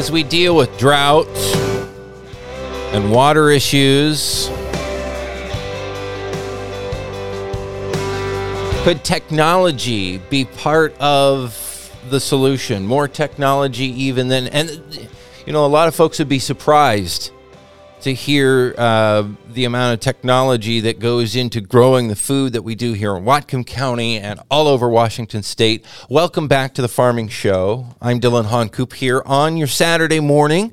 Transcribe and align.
As 0.00 0.10
we 0.10 0.22
deal 0.22 0.56
with 0.56 0.78
drought 0.78 1.28
and 2.94 3.12
water 3.12 3.50
issues, 3.50 4.48
could 8.82 9.04
technology 9.04 10.16
be 10.30 10.46
part 10.46 10.98
of 10.98 11.94
the 12.08 12.18
solution? 12.18 12.86
More 12.86 13.08
technology, 13.08 13.88
even 14.04 14.28
than, 14.28 14.46
and 14.46 14.70
you 15.44 15.52
know, 15.52 15.66
a 15.66 15.68
lot 15.68 15.86
of 15.86 15.94
folks 15.94 16.18
would 16.18 16.30
be 16.30 16.38
surprised 16.38 17.30
to 18.02 18.14
hear 18.14 18.74
uh, 18.78 19.28
the 19.52 19.64
amount 19.66 19.94
of 19.94 20.00
technology 20.00 20.80
that 20.80 20.98
goes 20.98 21.36
into 21.36 21.60
growing 21.60 22.08
the 22.08 22.16
food 22.16 22.54
that 22.54 22.62
we 22.62 22.74
do 22.74 22.94
here 22.94 23.14
in 23.14 23.24
Whatcom 23.24 23.66
County 23.66 24.18
and 24.18 24.40
all 24.50 24.68
over 24.68 24.88
Washington 24.88 25.42
State. 25.42 25.84
Welcome 26.08 26.48
back 26.48 26.74
to 26.74 26.82
the 26.82 26.88
Farming 26.88 27.28
Show. 27.28 27.94
I'm 28.00 28.18
Dillon 28.18 28.46
Honcoop 28.46 28.94
here 28.94 29.22
on 29.26 29.58
your 29.58 29.66
Saturday 29.66 30.20
morning. 30.20 30.72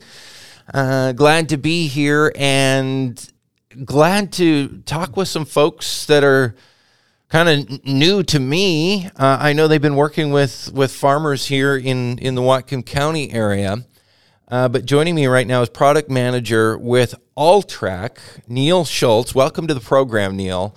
Uh, 0.74 1.12
glad 1.12 1.50
to 1.50 1.58
be 1.58 1.88
here 1.88 2.32
and 2.36 3.30
glad 3.84 4.32
to 4.34 4.82
talk 4.86 5.18
with 5.18 5.28
some 5.28 5.46
folks 5.46 6.06
that 6.06 6.24
are 6.24 6.56
kind 7.30 7.50
of 7.50 7.86
new 7.86 8.24
to 8.24 8.40
me. 8.40 9.08
Uh, 9.18 9.38
I 9.40 9.52
know 9.52 9.68
they've 9.68 9.82
been 9.82 9.98
working 9.98 10.32
with 10.32 10.72
with 10.74 10.94
farmers 10.94 11.48
here 11.48 11.76
in 11.76 12.20
in 12.20 12.36
the 12.36 12.42
Whatcom 12.42 12.86
County 12.86 13.34
area. 13.34 13.86
Uh, 14.50 14.70
but 14.70 14.86
joining 14.86 15.14
me 15.14 15.28
right 15.28 15.46
now 15.46 15.62
is 15.62 15.68
product 15.68 16.10
manager 16.10 16.78
with 16.78 17.16
Alltrack, 17.36 18.18
Neil 18.48 18.86
Schultz. 18.86 19.36
Welcome 19.36 19.68
to 19.68 19.74
the 19.74 19.82
program, 19.82 20.38
Neil. 20.38 20.74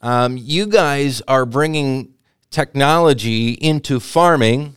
Um, 0.00 0.36
you 0.36 0.66
guys 0.66 1.22
are 1.28 1.46
bringing 1.46 2.14
technology 2.50 3.52
into 3.52 4.00
farming 4.00 4.76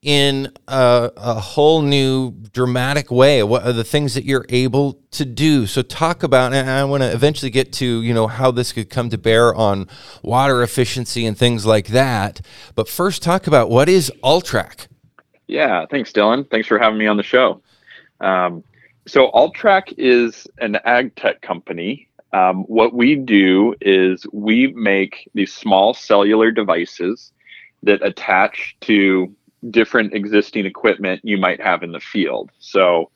in 0.00 0.50
a, 0.66 1.10
a, 1.14 1.34
whole 1.34 1.82
new 1.82 2.32
dramatic 2.52 3.10
way. 3.10 3.42
What 3.42 3.66
are 3.66 3.72
the 3.72 3.84
things 3.84 4.14
that 4.14 4.24
you're 4.24 4.46
able 4.48 5.00
to 5.12 5.26
do? 5.26 5.66
So 5.66 5.82
talk 5.82 6.22
about, 6.22 6.54
and 6.54 6.68
I 6.68 6.84
want 6.84 7.02
to 7.02 7.12
eventually 7.12 7.50
get 7.50 7.72
to, 7.74 8.02
you 8.02 8.14
know, 8.14 8.26
how 8.26 8.50
this 8.50 8.72
could 8.72 8.88
come 8.88 9.10
to 9.10 9.18
bear 9.18 9.54
on 9.54 9.88
water 10.22 10.62
efficiency 10.62 11.26
and 11.26 11.36
things 11.36 11.66
like 11.66 11.88
that. 11.88 12.40
But 12.74 12.88
first, 12.88 13.22
talk 13.22 13.46
about 13.46 13.68
what 13.68 13.90
is 13.90 14.10
Alltrack. 14.22 14.86
Yeah, 15.46 15.84
thanks, 15.90 16.12
Dillon. 16.14 16.44
Thanks 16.44 16.66
for 16.66 16.78
having 16.78 16.98
me 16.98 17.06
on 17.06 17.18
the 17.18 17.22
show. 17.22 17.60
Um, 18.24 18.64
so 19.06 19.30
Alltrack 19.32 19.94
is 19.98 20.46
an 20.58 20.76
ag 20.84 21.14
tech 21.14 21.42
company. 21.42 22.08
Um, 22.32 22.64
what 22.64 22.94
we 22.94 23.14
do 23.14 23.74
is 23.80 24.26
we 24.32 24.68
make 24.68 25.30
these 25.34 25.52
small 25.52 25.94
cellular 25.94 26.50
devices 26.50 27.32
that 27.82 28.04
attach 28.04 28.76
to 28.80 29.32
different 29.70 30.14
existing 30.14 30.66
equipment 30.66 31.20
you 31.22 31.38
might 31.38 31.60
have 31.60 31.82
in 31.82 31.92
the 31.92 32.00
field. 32.00 32.50
So 32.58 33.10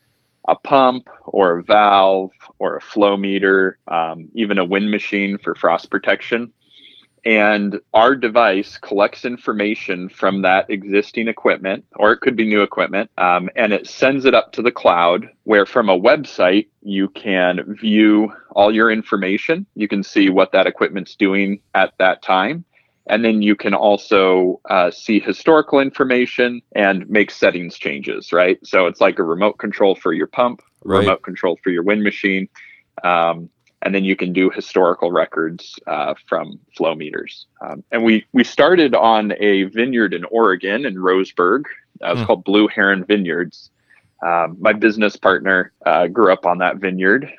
a 0.47 0.55
pump 0.55 1.09
or 1.25 1.59
a 1.59 1.63
valve 1.65 2.31
or 2.59 2.77
a 2.77 2.81
flow 2.81 3.17
meter, 3.17 3.79
um, 3.89 4.29
even 4.35 4.59
a 4.59 4.65
wind 4.65 4.91
machine 4.91 5.39
for 5.39 5.55
frost 5.55 5.91
protection 5.91 6.53
and 7.25 7.81
our 7.95 8.15
device 8.15 8.79
collects 8.79 9.25
information 9.25 10.09
from 10.09 10.43
that 10.43 10.69
existing 10.71 11.29
equipment 11.29 11.85
or 11.97 12.13
it 12.13 12.21
could 12.21 12.37
be 12.37 12.47
new 12.47 12.63
equipment 12.63 13.11
um, 13.19 13.49
and 13.57 13.73
it 13.73 13.87
sends 13.87 14.25
it 14.25 14.35
up 14.35 14.53
to 14.53 14.63
the 14.63 14.71
cloud 14.71 15.29
where 15.45 15.67
from 15.67 15.89
a 15.89 15.99
website 15.99 16.69
you 16.83 17.09
can 17.09 17.77
view 17.81 18.33
all 18.53 18.75
your 18.75 18.91
information. 18.91 19.67
You 19.75 19.89
can 19.89 20.03
see 20.03 20.31
what 20.31 20.53
that 20.53 20.67
equipment's 20.67 21.15
doing 21.15 21.61
at 21.75 21.93
that 21.99 22.23
time. 22.23 22.65
And 23.11 23.25
then 23.25 23.41
you 23.41 23.57
can 23.57 23.73
also 23.73 24.61
uh, 24.69 24.91
see 24.91 25.19
historical 25.19 25.81
information 25.81 26.61
and 26.75 27.09
make 27.09 27.31
settings 27.31 27.79
changes 27.79 28.33
right? 28.33 28.59
So 28.67 28.87
it's 28.87 29.01
like 29.01 29.19
a 29.19 29.23
remote 29.23 29.59
control 29.59 29.95
for 29.95 30.13
your 30.13 30.27
pump 30.27 30.63
right. 30.85 31.01
remote 31.01 31.23
control 31.23 31.59
for 31.63 31.71
your 31.71 31.83
wind 31.83 32.03
machine. 32.03 32.49
Um, 33.05 33.51
and 33.83 33.95
then 33.95 34.05
you 34.05 34.17
can 34.17 34.33
do 34.33 34.51
historical 34.51 35.13
records 35.13 35.79
uh, 35.87 36.15
from 36.27 36.59
flow 36.77 36.95
meters. 36.95 37.47
Um, 37.61 37.85
and 37.93 38.05
we 38.05 38.27
we 38.33 38.45
started 38.45 38.95
on 38.95 39.33
a 39.39 39.65
vineyard 39.65 40.15
in 40.15 40.25
Oregon 40.25 40.85
in 40.85 40.97
Roseburg. 40.97 41.65
Uh, 42.03 42.13
it's 42.13 42.21
mm. 42.21 42.27
called 42.27 42.45
Blue 42.45 42.69
Heron 42.69 43.05
Vineyards. 43.05 43.71
Um, 44.25 44.57
my 44.59 44.73
business 44.73 45.17
partner 45.17 45.73
uh, 45.87 46.09
grew 46.09 46.33
up 46.33 46.45
on 46.45 46.59
that 46.59 46.79
vineyard, 46.79 47.31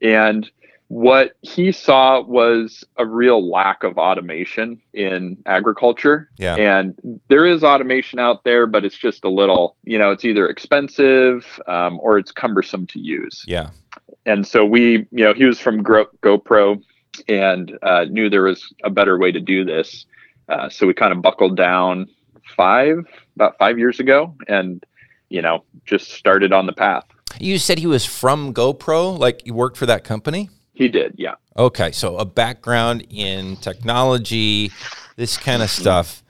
and 0.00 0.50
what 0.88 1.32
he 1.42 1.72
saw 1.72 2.22
was 2.22 2.84
a 2.98 3.06
real 3.06 3.50
lack 3.50 3.82
of 3.82 3.98
automation 3.98 4.80
in 4.92 5.36
agriculture. 5.46 6.30
Yeah. 6.36 6.56
And 6.56 7.20
there 7.28 7.46
is 7.46 7.64
automation 7.64 8.18
out 8.18 8.44
there, 8.44 8.66
but 8.66 8.84
it's 8.84 8.96
just 8.96 9.24
a 9.24 9.30
little, 9.30 9.76
you 9.82 9.98
know, 9.98 10.10
it's 10.10 10.24
either 10.24 10.46
expensive 10.46 11.60
um, 11.66 11.98
or 12.00 12.18
it's 12.18 12.30
cumbersome 12.30 12.86
to 12.88 13.00
use. 13.00 13.44
Yeah 13.46 13.70
and 14.26 14.46
so 14.46 14.64
we, 14.64 15.06
you 15.10 15.24
know, 15.24 15.34
he 15.34 15.44
was 15.44 15.60
from 15.60 15.82
GoPro 15.82 16.82
and 17.28 17.78
uh, 17.82 18.04
knew 18.04 18.28
there 18.28 18.42
was 18.42 18.72
a 18.82 18.90
better 18.90 19.18
way 19.18 19.30
to 19.32 19.40
do 19.40 19.64
this. 19.64 20.06
Uh, 20.48 20.68
so 20.68 20.86
we 20.86 20.94
kind 20.94 21.12
of 21.12 21.22
buckled 21.22 21.56
down 21.56 22.06
five, 22.56 22.98
about 23.36 23.56
five 23.58 23.78
years 23.78 24.00
ago, 24.00 24.34
and 24.48 24.84
you 25.28 25.42
know, 25.42 25.64
just 25.84 26.12
started 26.12 26.52
on 26.52 26.66
the 26.66 26.72
path. 26.72 27.04
You 27.40 27.58
said 27.58 27.78
he 27.78 27.86
was 27.86 28.04
from 28.04 28.54
GoPro, 28.54 29.18
like 29.18 29.44
you 29.46 29.54
worked 29.54 29.76
for 29.76 29.86
that 29.86 30.04
company. 30.04 30.50
He 30.74 30.88
did, 30.88 31.14
yeah. 31.16 31.34
Okay, 31.56 31.92
so 31.92 32.16
a 32.18 32.24
background 32.24 33.06
in 33.10 33.56
technology, 33.56 34.70
this 35.16 35.36
kind 35.36 35.62
of 35.62 35.70
stuff. 35.70 36.22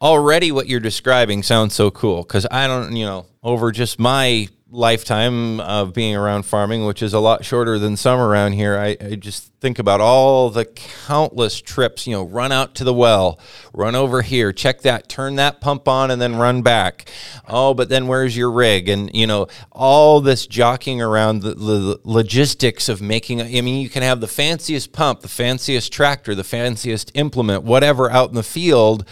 Already, 0.00 0.50
what 0.50 0.68
you're 0.68 0.80
describing 0.80 1.42
sounds 1.42 1.74
so 1.74 1.90
cool 1.90 2.22
because 2.22 2.46
I 2.50 2.66
don't, 2.66 2.94
you 2.96 3.04
know, 3.04 3.26
over 3.42 3.70
just 3.70 3.98
my 3.98 4.48
lifetime 4.72 5.60
of 5.60 5.92
being 5.92 6.16
around 6.16 6.44
farming, 6.44 6.86
which 6.86 7.02
is 7.02 7.12
a 7.12 7.18
lot 7.18 7.44
shorter 7.44 7.78
than 7.78 7.94
some 7.94 8.18
around 8.18 8.52
here, 8.52 8.78
I, 8.78 8.96
I, 9.00 9.14
just 9.16 9.52
think 9.60 9.78
about 9.78 10.00
all 10.00 10.48
the 10.48 10.64
countless 10.64 11.60
trips, 11.60 12.06
you 12.06 12.14
know, 12.14 12.22
run 12.22 12.52
out 12.52 12.74
to 12.76 12.84
the 12.84 12.94
well, 12.94 13.38
run 13.74 13.94
over 13.94 14.22
here, 14.22 14.50
check 14.50 14.80
that, 14.80 15.10
turn 15.10 15.36
that 15.36 15.60
pump 15.60 15.86
on, 15.86 16.10
and 16.10 16.22
then 16.22 16.36
run 16.36 16.62
back. 16.62 17.10
Oh, 17.46 17.74
but 17.74 17.90
then 17.90 18.06
where's 18.06 18.34
your 18.34 18.50
rig? 18.50 18.88
And, 18.88 19.14
you 19.14 19.26
know, 19.26 19.46
all 19.70 20.22
this 20.22 20.46
jockeying 20.46 21.02
around 21.02 21.42
the, 21.42 21.54
the 21.54 22.00
logistics 22.04 22.88
of 22.88 23.02
making, 23.02 23.42
I 23.42 23.60
mean, 23.60 23.82
you 23.82 23.90
can 23.90 24.02
have 24.02 24.22
the 24.22 24.26
fanciest 24.26 24.92
pump, 24.92 25.20
the 25.20 25.28
fanciest 25.28 25.92
tractor, 25.92 26.34
the 26.34 26.44
fanciest 26.44 27.12
implement, 27.14 27.62
whatever 27.62 28.10
out 28.10 28.30
in 28.30 28.36
the 28.36 28.42
field. 28.42 29.06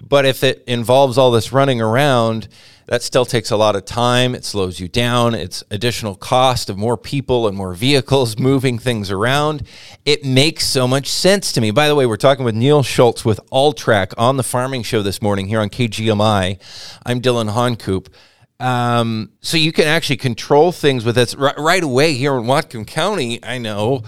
But 0.00 0.24
if 0.24 0.44
it 0.44 0.62
involves 0.68 1.18
all 1.18 1.32
this 1.32 1.52
running 1.52 1.80
around, 1.80 2.48
that 2.90 3.02
still 3.02 3.24
takes 3.24 3.52
a 3.52 3.56
lot 3.56 3.76
of 3.76 3.84
time. 3.84 4.34
It 4.34 4.44
slows 4.44 4.80
you 4.80 4.88
down. 4.88 5.32
It's 5.32 5.62
additional 5.70 6.16
cost 6.16 6.68
of 6.68 6.76
more 6.76 6.96
people 6.96 7.46
and 7.46 7.56
more 7.56 7.72
vehicles 7.72 8.36
moving 8.38 8.80
things 8.80 9.12
around. 9.12 9.62
It 10.04 10.24
makes 10.24 10.66
so 10.66 10.88
much 10.88 11.06
sense 11.06 11.52
to 11.52 11.60
me. 11.60 11.70
By 11.70 11.86
the 11.86 11.94
way, 11.94 12.04
we're 12.04 12.16
talking 12.16 12.44
with 12.44 12.56
Neil 12.56 12.82
Schultz 12.82 13.24
with 13.24 13.38
Alltrack 13.52 14.12
on 14.18 14.36
the 14.38 14.42
Farming 14.42 14.82
Show 14.82 15.02
this 15.02 15.22
morning 15.22 15.46
here 15.46 15.60
on 15.60 15.70
KGMI. 15.70 16.58
I'm 17.06 17.20
Dillon 17.20 17.46
Honcoop. 17.46 18.12
Um, 18.58 19.30
so 19.40 19.56
you 19.56 19.70
can 19.70 19.86
actually 19.86 20.16
control 20.16 20.72
things 20.72 21.04
with 21.04 21.14
this 21.14 21.36
right, 21.36 21.56
right 21.56 21.84
away 21.84 22.14
here 22.14 22.34
in 22.34 22.42
Whatcom 22.42 22.88
County. 22.88 23.42
I 23.44 23.58
know 23.58 24.02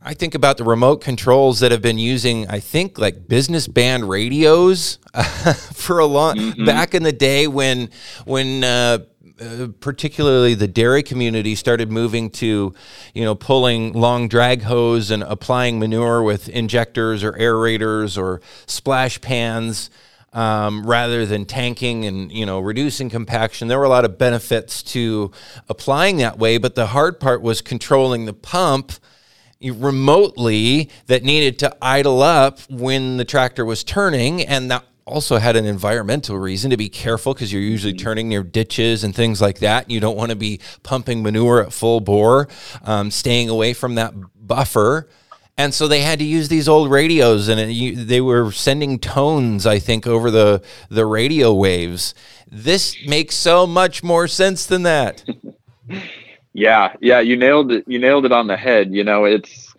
I 0.00 0.14
think 0.14 0.34
about 0.36 0.58
the 0.58 0.64
remote 0.64 1.00
controls 1.00 1.58
that 1.60 1.72
have 1.72 1.82
been 1.82 1.98
using, 1.98 2.46
I 2.48 2.60
think, 2.60 2.98
like 2.98 3.26
business 3.26 3.66
band 3.66 4.08
radios 4.08 4.98
for 5.72 5.98
a 5.98 6.06
long 6.06 6.36
mm-hmm. 6.36 6.64
back 6.64 6.94
in 6.94 7.02
the 7.02 7.12
day 7.12 7.48
when 7.48 7.90
when 8.24 8.62
uh, 8.62 8.98
uh, 9.40 9.68
particularly 9.80 10.54
the 10.54 10.68
dairy 10.68 11.02
community 11.02 11.56
started 11.56 11.90
moving 11.90 12.30
to, 12.30 12.74
you 13.12 13.24
know, 13.24 13.34
pulling 13.34 13.92
long 13.92 14.28
drag 14.28 14.62
hose 14.62 15.10
and 15.10 15.24
applying 15.24 15.80
manure 15.80 16.22
with 16.22 16.48
injectors 16.48 17.24
or 17.24 17.32
aerators 17.32 18.16
or 18.16 18.40
splash 18.66 19.20
pans. 19.20 19.90
Um, 20.30 20.86
rather 20.86 21.24
than 21.24 21.46
tanking 21.46 22.04
and 22.04 22.30
you 22.30 22.44
know 22.44 22.60
reducing 22.60 23.08
compaction. 23.08 23.66
There 23.66 23.78
were 23.78 23.86
a 23.86 23.88
lot 23.88 24.04
of 24.04 24.18
benefits 24.18 24.82
to 24.82 25.32
applying 25.70 26.18
that 26.18 26.38
way, 26.38 26.58
but 26.58 26.74
the 26.74 26.88
hard 26.88 27.18
part 27.18 27.40
was 27.40 27.62
controlling 27.62 28.26
the 28.26 28.34
pump 28.34 28.92
remotely 29.60 30.90
that 31.06 31.24
needed 31.24 31.58
to 31.58 31.76
idle 31.82 32.22
up 32.22 32.60
when 32.70 33.16
the 33.16 33.24
tractor 33.24 33.64
was 33.64 33.82
turning 33.82 34.42
and 34.42 34.70
that 34.70 34.84
also 35.08 35.38
had 35.38 35.56
an 35.56 35.64
environmental 35.64 36.38
reason 36.38 36.70
to 36.70 36.76
be 36.76 36.88
careful 36.88 37.34
because 37.34 37.52
you're 37.52 37.62
usually 37.62 37.94
mm-hmm. 37.94 38.04
turning 38.04 38.28
near 38.28 38.42
ditches 38.42 39.02
and 39.02 39.14
things 39.14 39.40
like 39.40 39.58
that. 39.60 39.90
You 39.90 40.00
don't 40.00 40.16
want 40.16 40.30
to 40.30 40.36
be 40.36 40.60
pumping 40.82 41.22
manure 41.22 41.62
at 41.62 41.72
full 41.72 42.00
bore, 42.00 42.48
um, 42.84 43.10
staying 43.10 43.48
away 43.48 43.72
from 43.72 43.96
that 43.96 44.12
buffer. 44.36 45.08
And 45.56 45.74
so 45.74 45.88
they 45.88 46.02
had 46.02 46.20
to 46.20 46.24
use 46.24 46.48
these 46.48 46.68
old 46.68 46.88
radios, 46.88 47.48
and 47.48 47.58
it, 47.58 47.70
you, 47.70 48.04
they 48.04 48.20
were 48.20 48.52
sending 48.52 49.00
tones, 49.00 49.66
I 49.66 49.80
think, 49.80 50.06
over 50.06 50.30
the 50.30 50.62
the 50.88 51.04
radio 51.04 51.52
waves. 51.52 52.14
This 52.46 52.96
makes 53.04 53.34
so 53.34 53.66
much 53.66 54.04
more 54.04 54.28
sense 54.28 54.66
than 54.66 54.84
that. 54.84 55.24
Yeah, 56.58 56.94
yeah, 57.00 57.20
you 57.20 57.36
nailed 57.36 57.72
it. 57.72 57.84
You 57.86 57.98
nailed 57.98 58.24
it 58.24 58.32
on 58.32 58.46
the 58.48 58.56
head. 58.56 58.92
You 58.92 59.04
know, 59.04 59.24
it's 59.24 59.74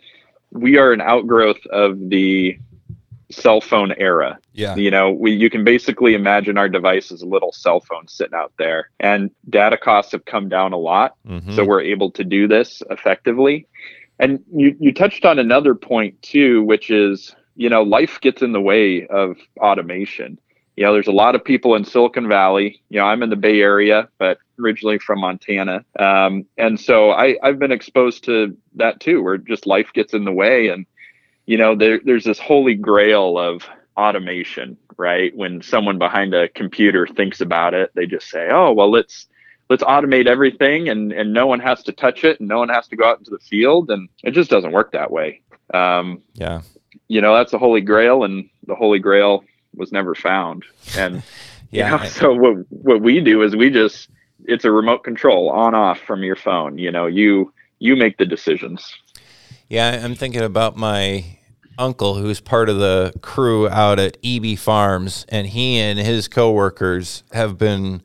we 0.52 0.78
are 0.78 0.92
an 0.92 1.02
outgrowth 1.02 1.66
of 1.68 2.10
the 2.10 2.58
cell 3.32 3.62
phone 3.62 3.94
era. 3.98 4.40
Yeah. 4.54 4.76
You 4.76 4.90
know, 4.90 5.12
we 5.12 5.32
you 5.32 5.50
can 5.50 5.64
basically 5.64 6.14
imagine 6.14 6.58
our 6.58 6.70
device 6.70 7.12
as 7.12 7.22
a 7.22 7.28
little 7.28 7.52
cell 7.52 7.80
phone 7.82 8.08
sitting 8.08 8.34
out 8.34 8.54
there. 8.58 8.90
And 9.00 9.30
data 9.50 9.78
costs 9.78 10.12
have 10.14 10.26
come 10.26 10.50
down 10.50 10.74
a 10.74 10.78
lot. 10.78 11.16
Mhm. 11.28 11.56
So 11.56 11.64
we're 11.66 11.82
able 11.82 12.12
to 12.12 12.24
do 12.24 12.48
this 12.48 12.82
effectively. 12.90 13.68
And 14.20 14.40
you, 14.54 14.76
you 14.80 14.94
touched 14.94 15.26
on 15.26 15.40
another 15.40 15.76
point 15.76 16.22
too, 16.22 16.64
which 16.64 16.90
is, 16.90 17.36
you 17.56 17.70
know, 17.70 17.84
life 17.84 18.20
gets 18.20 18.42
in 18.42 18.52
the 18.52 18.62
way 18.62 19.08
of 19.08 19.38
automation. 19.60 20.40
You 20.80 20.86
know, 20.86 20.94
there's 20.94 21.08
a 21.08 21.12
lot 21.12 21.36
of 21.36 21.44
people 21.44 21.76
in 21.76 21.84
Silicon 21.84 22.30
Valley. 22.30 22.82
You 22.88 23.00
know, 23.00 23.06
I'm 23.06 23.22
in 23.22 23.30
the 23.30 23.36
Bay 23.36 23.60
Area, 23.60 24.08
but 24.18 24.38
originally 24.58 24.98
from 24.98 25.20
Montana. 25.20 25.84
Um, 26.00 26.46
and 26.58 26.80
so 26.80 27.12
I, 27.12 27.36
I've 27.44 27.60
been 27.60 27.74
exposed 27.74 28.24
to 28.24 28.56
that 28.76 29.02
too, 29.02 29.22
where 29.22 29.38
just 29.38 29.68
life 29.68 29.92
gets 29.94 30.14
in 30.14 30.24
the 30.24 30.32
way. 30.32 30.70
And, 30.70 30.86
you 31.48 31.58
know, 31.58 31.76
there, 31.76 32.00
there's 32.06 32.24
this 32.24 32.40
holy 32.40 32.76
grail 32.76 33.38
of 33.38 33.68
automation, 33.98 34.78
right? 34.96 35.36
When 35.36 35.62
someone 35.62 35.98
behind 35.98 36.34
a 36.34 36.48
computer 36.48 37.06
thinks 37.06 37.42
about 37.42 37.74
it, 37.74 37.92
they 37.94 38.06
just 38.06 38.30
say, 38.30 38.48
oh, 38.50 38.72
well, 38.72 38.90
let's, 38.90 39.28
let's 39.70 39.84
automate 39.84 40.28
everything 40.28 40.88
and, 40.88 41.12
and 41.12 41.34
no 41.34 41.46
one 41.46 41.60
has 41.60 41.84
to 41.84 41.92
touch 41.92 42.24
it 42.24 42.40
and 42.40 42.48
no 42.48 42.60
one 42.60 42.70
has 42.70 42.88
to 42.88 42.96
go 42.96 43.04
out 43.04 43.20
into 43.20 43.32
the 43.32 43.40
field. 43.40 43.92
And 43.92 44.08
it 44.24 44.32
just 44.32 44.50
doesn't 44.50 44.72
work 44.72 44.94
that 44.94 45.12
way. 45.12 45.42
Um, 45.74 46.22
yeah. 46.36 46.62
you 47.10 47.20
know, 47.20 47.36
that's 47.36 47.52
the 47.52 47.60
holy 47.60 47.82
grail 47.82 48.24
and 48.24 48.50
the 48.66 48.76
holy 48.76 49.00
grail 49.00 49.44
was 49.76 49.92
never 49.92 50.16
found. 50.16 50.64
And, 50.98 51.24
Yeah. 51.72 51.92
you 51.92 51.98
know, 52.00 52.10
so 52.10 52.34
what, 52.34 52.56
what 52.70 53.02
we 53.02 53.20
do 53.22 53.44
is 53.44 53.56
we 53.56 53.70
just, 53.70 54.10
it's 54.46 54.66
a 54.66 54.72
remote 54.72 55.04
control 55.04 55.52
on 55.52 55.76
off 55.76 56.00
from 56.00 56.24
your 56.24 56.36
phone. 56.36 56.80
You 56.80 56.92
know, 56.92 57.06
you, 57.06 57.54
you 57.78 57.96
make 57.96 58.18
the 58.18 58.26
decisions. 58.26 58.92
Yeah, 59.68 60.02
I'm 60.04 60.16
thinking 60.16 60.42
about 60.42 60.76
my 60.78 61.26
uncle 61.78 62.16
who's 62.16 62.40
part 62.40 62.70
of 62.70 62.78
the 62.80 63.14
crew 63.22 63.70
out 63.70 64.00
at 64.00 64.18
EB 64.24 64.58
Farms, 64.58 65.28
and 65.30 65.46
he 65.46 65.78
and 65.78 66.00
his 66.00 66.28
coworkers 66.28 67.24
have 67.34 67.60
been 67.60 68.02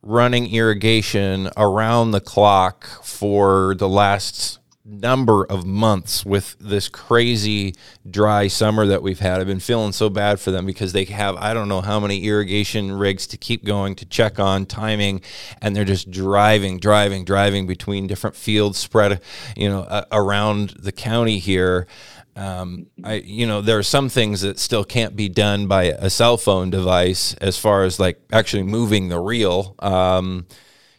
running 0.00 0.52
irrigation 0.52 1.50
around 1.56 2.12
the 2.12 2.20
clock 2.20 2.86
for 3.04 3.74
the 3.74 3.88
last 3.88 4.60
number 4.84 5.44
of 5.44 5.64
months 5.64 6.24
with 6.24 6.56
this 6.58 6.88
crazy 6.88 7.74
dry 8.10 8.48
summer 8.48 8.86
that 8.86 9.02
we've 9.02 9.20
had. 9.20 9.40
I've 9.40 9.46
been 9.46 9.60
feeling 9.60 9.92
so 9.92 10.10
bad 10.10 10.40
for 10.40 10.50
them 10.50 10.66
because 10.66 10.92
they 10.92 11.04
have 11.04 11.36
I 11.36 11.54
don't 11.54 11.68
know 11.68 11.80
how 11.80 12.00
many 12.00 12.24
irrigation 12.24 12.92
rigs 12.92 13.26
to 13.28 13.36
keep 13.36 13.64
going 13.64 13.94
to 13.96 14.06
check 14.06 14.40
on 14.40 14.66
timing 14.66 15.22
and 15.60 15.76
they're 15.76 15.84
just 15.84 16.10
driving 16.10 16.78
driving 16.78 17.24
driving 17.24 17.66
between 17.66 18.08
different 18.08 18.34
fields 18.34 18.78
spread 18.78 19.20
you 19.56 19.68
know 19.68 19.82
uh, 19.82 20.04
around 20.10 20.70
the 20.70 20.92
county 20.92 21.38
here 21.38 21.86
um, 22.34 22.86
I, 23.04 23.14
you 23.14 23.46
know, 23.46 23.60
there 23.60 23.78
are 23.78 23.82
some 23.82 24.08
things 24.08 24.40
that 24.40 24.58
still 24.58 24.84
can't 24.84 25.14
be 25.14 25.28
done 25.28 25.66
by 25.66 25.84
a 25.84 26.08
cell 26.08 26.36
phone 26.38 26.70
device 26.70 27.34
as 27.34 27.58
far 27.58 27.84
as 27.84 28.00
like 28.00 28.20
actually 28.32 28.62
moving 28.62 29.08
the 29.08 29.18
reel. 29.18 29.74
Um, 29.80 30.46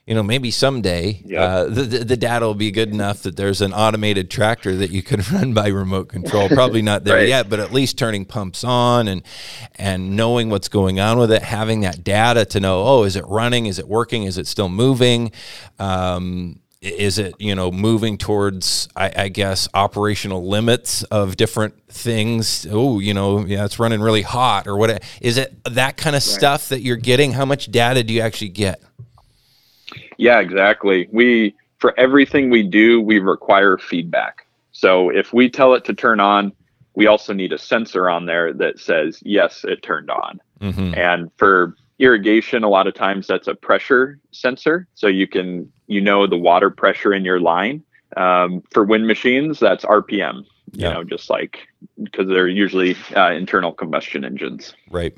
you 0.06 0.14
know, 0.14 0.24
maybe 0.24 0.52
someday 0.52 1.22
Yeah. 1.26 1.42
uh, 1.44 1.64
the, 1.70 1.84
the 1.84 2.18
data 2.18 2.46
will 2.46 2.56
be 2.56 2.72
good 2.72 2.90
enough 2.90 3.24
that 3.24 3.38
there's 3.38 3.62
an 3.62 3.72
automated 3.74 4.30
tractor 4.30 4.76
that 4.76 4.90
you 4.92 5.02
can 5.02 5.22
run 5.32 5.54
by 5.54 5.70
remote 5.70 6.10
control. 6.10 6.50
Probably 6.50 6.82
not 6.82 7.06
there 7.06 7.16
Right. 7.18 7.28
yet, 7.30 7.50
but 7.50 7.62
at 7.62 7.72
least 7.72 7.98
turning 7.98 8.26
pumps 8.26 8.64
on 8.66 9.08
and 9.08 9.22
and 9.76 10.16
knowing 10.18 10.50
what's 10.50 10.68
going 10.68 11.00
on 11.00 11.18
with 11.20 11.32
it, 11.32 11.42
having 11.42 11.82
that 11.82 12.04
data 12.04 12.44
to 12.46 12.60
know, 12.60 12.84
oh, 12.86 13.04
is 13.04 13.16
it 13.16 13.26
running? 13.28 13.66
Is 13.66 13.80
it 13.80 13.88
working? 13.88 14.24
Is 14.24 14.38
it 14.38 14.46
still 14.48 14.68
moving? 14.70 15.32
Um, 15.80 16.60
is 16.82 17.18
it 17.18 17.34
you 17.40 17.56
know 17.56 17.72
moving 17.72 18.18
towards 18.18 18.90
I, 18.94 19.10
I 19.16 19.28
guess 19.30 19.70
operational 19.74 20.46
limits 20.50 21.04
of 21.04 21.38
different 21.38 21.76
things? 21.88 22.68
Oh, 22.70 23.00
you 23.00 23.14
know, 23.14 23.46
yeah, 23.46 23.64
it's 23.64 23.80
running 23.80 24.02
really 24.02 24.22
hot 24.22 24.68
or 24.68 24.76
what? 24.76 25.02
Is 25.22 25.38
it 25.38 25.56
that 25.64 25.96
kind 25.96 26.14
of 26.14 26.24
stuff 26.24 26.68
that 26.70 26.82
you're 26.82 26.98
getting? 26.98 27.32
How 27.32 27.46
much 27.46 27.72
data 27.72 28.04
do 28.04 28.14
you 28.14 28.20
actually 28.20 28.50
get? 28.50 28.82
Yeah, 30.18 30.40
exactly. 30.40 31.08
We, 31.12 31.56
for 31.80 31.98
everything 32.00 32.50
we 32.50 32.64
do, 32.64 33.02
we 33.02 33.20
require 33.20 33.78
feedback. 33.78 34.48
So 34.72 35.10
if 35.10 35.34
we 35.34 35.50
tell 35.50 35.74
it 35.74 35.86
to 35.86 35.94
turn 35.94 36.20
on, 36.20 36.52
we 36.96 37.08
also 37.08 37.34
need 37.34 37.54
a 37.54 37.58
sensor 37.58 38.10
on 38.10 38.26
there 38.26 38.54
that 38.54 38.80
says, 38.80 39.20
yes, 39.24 39.66
it 39.68 39.82
turned 39.84 40.10
on. 40.10 40.40
Mm-hmm. 40.62 40.94
And 40.96 41.32
for 41.38 41.76
irrigation, 42.00 42.64
a 42.64 42.70
lot 42.70 42.88
of 42.88 42.94
times 42.94 43.28
that's 43.28 43.48
a 43.48 43.56
pressure 43.56 44.20
sensor. 44.32 44.88
So 44.94 45.08
you 45.08 45.28
can, 45.28 45.72
you 45.88 46.02
know, 46.02 46.28
the 46.28 46.38
water 46.38 46.70
pressure 46.70 47.14
in 47.14 47.26
your 47.26 47.40
line. 47.40 47.84
Um, 48.16 48.62
for 48.72 48.84
wind 48.84 49.08
machines, 49.08 49.60
that's 49.60 49.84
RPM, 49.86 50.44
you 50.74 50.84
Yeah. 50.84 50.94
know, 50.94 51.04
just 51.04 51.30
like 51.30 51.68
because 52.02 52.28
they're 52.28 52.48
usually 52.48 52.96
uh, 53.16 53.32
internal 53.32 53.74
combustion 53.74 54.24
engines. 54.24 54.74
Right. 54.90 55.16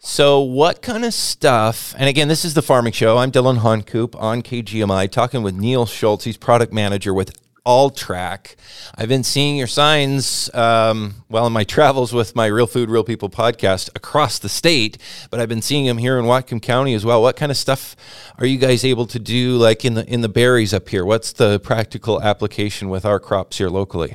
So, 0.00 0.40
what 0.40 0.80
kind 0.80 1.04
of 1.04 1.12
stuff? 1.12 1.92
And 1.98 2.08
again, 2.08 2.28
this 2.28 2.44
is 2.44 2.54
the 2.54 2.62
Farming 2.62 2.92
Show. 2.92 3.18
I'm 3.18 3.30
Dillon 3.30 3.56
Honcoop 3.56 4.14
on 4.14 4.42
KGMI, 4.42 5.10
talking 5.10 5.42
with 5.42 5.56
Neil 5.56 5.86
Schultz. 5.86 6.24
He's 6.24 6.36
product 6.36 6.72
manager 6.72 7.12
with 7.12 7.36
Alltrack. 7.66 8.54
I've 8.94 9.08
been 9.08 9.24
seeing 9.24 9.56
your 9.56 9.66
signs, 9.66 10.54
um, 10.54 11.16
well, 11.28 11.48
in 11.48 11.52
my 11.52 11.64
travels 11.64 12.12
with 12.12 12.36
my 12.36 12.46
Real 12.46 12.68
Food, 12.68 12.90
Real 12.90 13.02
People 13.02 13.28
podcast 13.28 13.90
across 13.96 14.38
the 14.38 14.48
state, 14.48 14.98
but 15.30 15.40
I've 15.40 15.48
been 15.48 15.62
seeing 15.62 15.84
them 15.86 15.98
here 15.98 16.16
in 16.16 16.26
Whatcom 16.26 16.62
County 16.62 16.94
as 16.94 17.04
well. 17.04 17.20
What 17.20 17.34
kind 17.34 17.50
of 17.50 17.58
stuff 17.58 17.96
are 18.38 18.46
you 18.46 18.56
guys 18.56 18.84
able 18.84 19.06
to 19.08 19.18
do, 19.18 19.56
like 19.56 19.84
in 19.84 19.94
the 19.94 20.06
in 20.06 20.20
the 20.20 20.28
berries 20.28 20.72
up 20.72 20.88
here? 20.88 21.04
What's 21.04 21.32
the 21.32 21.58
practical 21.58 22.22
application 22.22 22.88
with 22.88 23.04
our 23.04 23.18
crops 23.18 23.58
here 23.58 23.68
locally? 23.68 24.14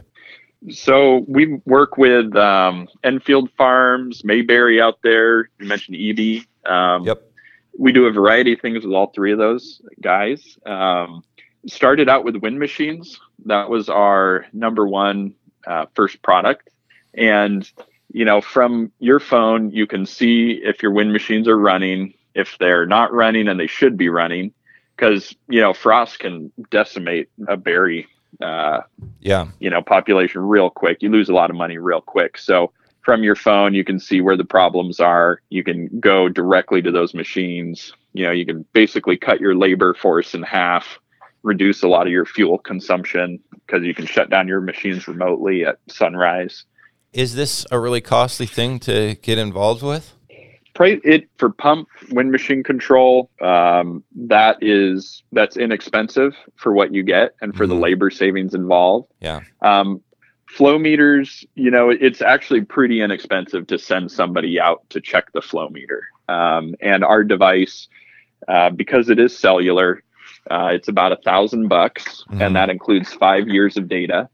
So 0.69 1.25
we 1.27 1.59
work 1.65 1.97
with 1.97 2.35
um, 2.35 2.87
Enfield 3.03 3.49
Farms, 3.57 4.21
Maberry 4.21 4.81
out 4.81 4.99
there. 5.03 5.49
You 5.59 5.67
mentioned 5.67 5.97
EB. 5.99 6.45
Um, 6.71 7.03
Yep. 7.03 7.21
We 7.77 7.91
do 7.91 8.05
a 8.05 8.11
variety 8.11 8.53
of 8.53 8.61
things 8.61 8.85
with 8.85 8.93
all 8.93 9.07
three 9.07 9.31
of 9.31 9.39
those 9.39 9.81
guys. 9.99 10.59
Um, 10.65 11.23
started 11.67 12.07
out 12.07 12.23
with 12.23 12.35
wind 12.37 12.59
machines. 12.59 13.19
That 13.45 13.69
was 13.69 13.89
our 13.89 14.45
number 14.53 14.87
one 14.87 15.33
uh, 15.65 15.87
first 15.95 16.21
product. 16.21 16.69
And, 17.15 17.69
you 18.11 18.25
know, 18.25 18.41
from 18.41 18.91
your 18.99 19.19
phone, 19.19 19.71
you 19.71 19.87
can 19.87 20.05
see 20.05 20.61
if 20.63 20.83
your 20.83 20.91
wind 20.91 21.11
machines 21.13 21.47
are 21.47 21.57
running, 21.57 22.13
if 22.35 22.57
they're 22.59 22.85
not 22.85 23.11
running 23.11 23.47
and 23.47 23.59
they 23.59 23.67
should 23.67 23.97
be 23.97 24.09
running. 24.09 24.53
Because, 24.95 25.35
you 25.49 25.59
know, 25.59 25.73
frost 25.73 26.19
can 26.19 26.51
decimate 26.69 27.29
a 27.47 27.57
berry 27.57 28.07
uh, 28.41 28.81
Yeah. 29.19 29.47
you 29.59 29.69
know 29.69 29.81
population 29.81 30.41
real 30.41 30.69
quick. 30.69 31.01
You 31.01 31.09
lose 31.09 31.29
a 31.29 31.33
lot 31.33 31.49
of 31.49 31.55
money 31.55 31.77
real 31.77 32.01
quick. 32.01 32.37
So 32.37 32.71
from 33.01 33.23
your 33.23 33.35
phone 33.35 33.73
you 33.73 33.83
can 33.83 33.99
see 33.99 34.21
where 34.21 34.37
the 34.37 34.45
problems 34.45 34.99
are. 34.99 35.41
You 35.49 35.63
can 35.63 35.99
go 35.99 36.29
directly 36.29 36.81
to 36.81 36.91
those 36.91 37.13
machines. 37.13 37.93
You 38.13 38.25
know 38.25 38.31
you 38.31 38.45
can 38.45 38.65
basically 38.73 39.17
cut 39.17 39.39
your 39.39 39.55
labor 39.55 39.93
force 39.93 40.33
in 40.33 40.43
half 40.43 40.99
reduce 41.43 41.83
a 41.83 41.87
lot 41.87 42.07
of 42.07 42.11
your 42.13 42.25
fuel 42.25 42.57
consumption 42.57 43.39
because 43.65 43.83
you 43.83 43.93
can 43.93 44.05
shut 44.05 44.29
down 44.29 44.47
your 44.47 44.61
machines 44.61 45.07
remotely 45.07 45.65
at 45.65 45.77
sunrise. 45.89 46.63
Is 47.11 47.35
this 47.35 47.65
a 47.69 47.79
really 47.79 48.01
costly 48.01 48.45
thing 48.45 48.79
to 48.81 49.15
get 49.21 49.37
involved 49.37 49.83
with? 49.83 50.13
Price 50.73 50.99
it 51.03 51.29
for 51.37 51.49
pump 51.51 51.87
wind 52.11 52.31
machine 52.31 52.63
control. 52.63 53.29
Um, 53.41 54.03
that 54.15 54.57
is 54.61 55.23
that's 55.31 55.55
inexpensive 55.57 56.35
for 56.55 56.73
what 56.73 56.93
you 56.93 57.03
get 57.03 57.35
and 57.41 57.55
for 57.55 57.67
the 57.67 57.75
Mhm. 57.75 57.81
labor 57.81 58.09
savings 58.09 58.53
involved. 58.53 59.11
Yeah. 59.21 59.41
um, 59.61 60.01
flow 60.47 60.77
meters 60.77 61.43
you 61.55 61.71
know 61.71 61.89
it's 61.89 62.21
actually 62.21 62.61
pretty 62.61 63.01
inexpensive 63.01 63.65
to 63.65 63.79
send 63.79 64.11
somebody 64.11 64.59
out 64.59 64.87
to 64.89 65.01
check 65.01 65.31
the 65.33 65.41
flow 65.41 65.67
meter. 65.69 66.03
Um, 66.29 66.75
and 66.81 67.03
our 67.03 67.23
device 67.23 67.87
uh, 68.47 68.69
because 68.69 69.09
it 69.09 69.17
is 69.19 69.35
cellular 69.37 70.03
uh, 70.51 70.69
it's 70.73 70.89
about 70.89 71.11
a 71.11 71.15
thousand 71.17 71.69
bucks 71.69 72.23
and 72.29 72.55
that 72.55 72.69
includes 72.69 73.13
five 73.13 73.47
years 73.47 73.77
of 73.77 73.87
data. 73.87 74.29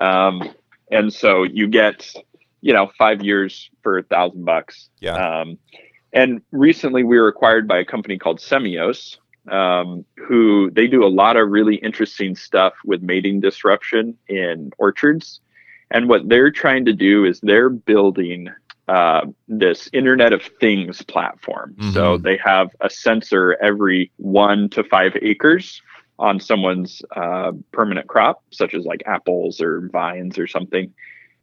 Um, 0.00 0.54
and 0.90 1.12
so 1.12 1.42
you 1.42 1.66
get 1.68 2.14
you 2.62 2.72
know 2.72 2.90
five 2.96 3.22
years 3.22 3.68
for 3.82 3.98
a 3.98 4.02
thousand 4.02 4.44
bucks 4.44 4.88
Yeah. 5.00 5.16
um, 5.40 5.58
and 6.12 6.40
recently 6.52 7.02
we 7.04 7.18
were 7.18 7.28
acquired 7.28 7.66
by 7.68 7.78
a 7.78 7.84
company 7.84 8.18
called 8.18 8.38
Semios, 8.38 9.16
um, 9.50 10.04
who 10.16 10.70
they 10.70 10.86
do 10.86 11.04
a 11.04 11.08
lot 11.08 11.36
of 11.36 11.48
really 11.50 11.76
interesting 11.76 12.36
stuff 12.36 12.74
with 12.84 13.02
mating 13.02 13.40
disruption 13.40 14.16
in 14.28 14.70
orchards. 14.78 15.40
And 15.90 16.08
what 16.10 16.28
they're 16.28 16.50
trying 16.50 16.84
to 16.84 16.92
do 16.92 17.24
is 17.24 17.40
they're 17.40 17.70
building 17.70 18.48
uh, 18.88 19.22
this 19.48 19.88
Internet 19.94 20.32
of 20.34 20.42
Things 20.60 21.00
platform. 21.02 21.74
So 21.92 22.18
Mhm. 22.18 22.22
they 22.24 22.36
have 22.44 22.68
a 22.82 22.90
sensor 22.90 23.56
every 23.62 24.10
one 24.18 24.68
to 24.70 24.84
five 24.84 25.16
acres 25.22 25.80
on 26.18 26.38
someone's 26.40 27.00
uh, 27.16 27.52
permanent 27.72 28.06
crop, 28.06 28.42
such 28.50 28.74
as 28.74 28.84
like 28.84 29.02
apples 29.06 29.60
or 29.62 29.88
vines 29.92 30.38
or 30.38 30.46
something. 30.46 30.92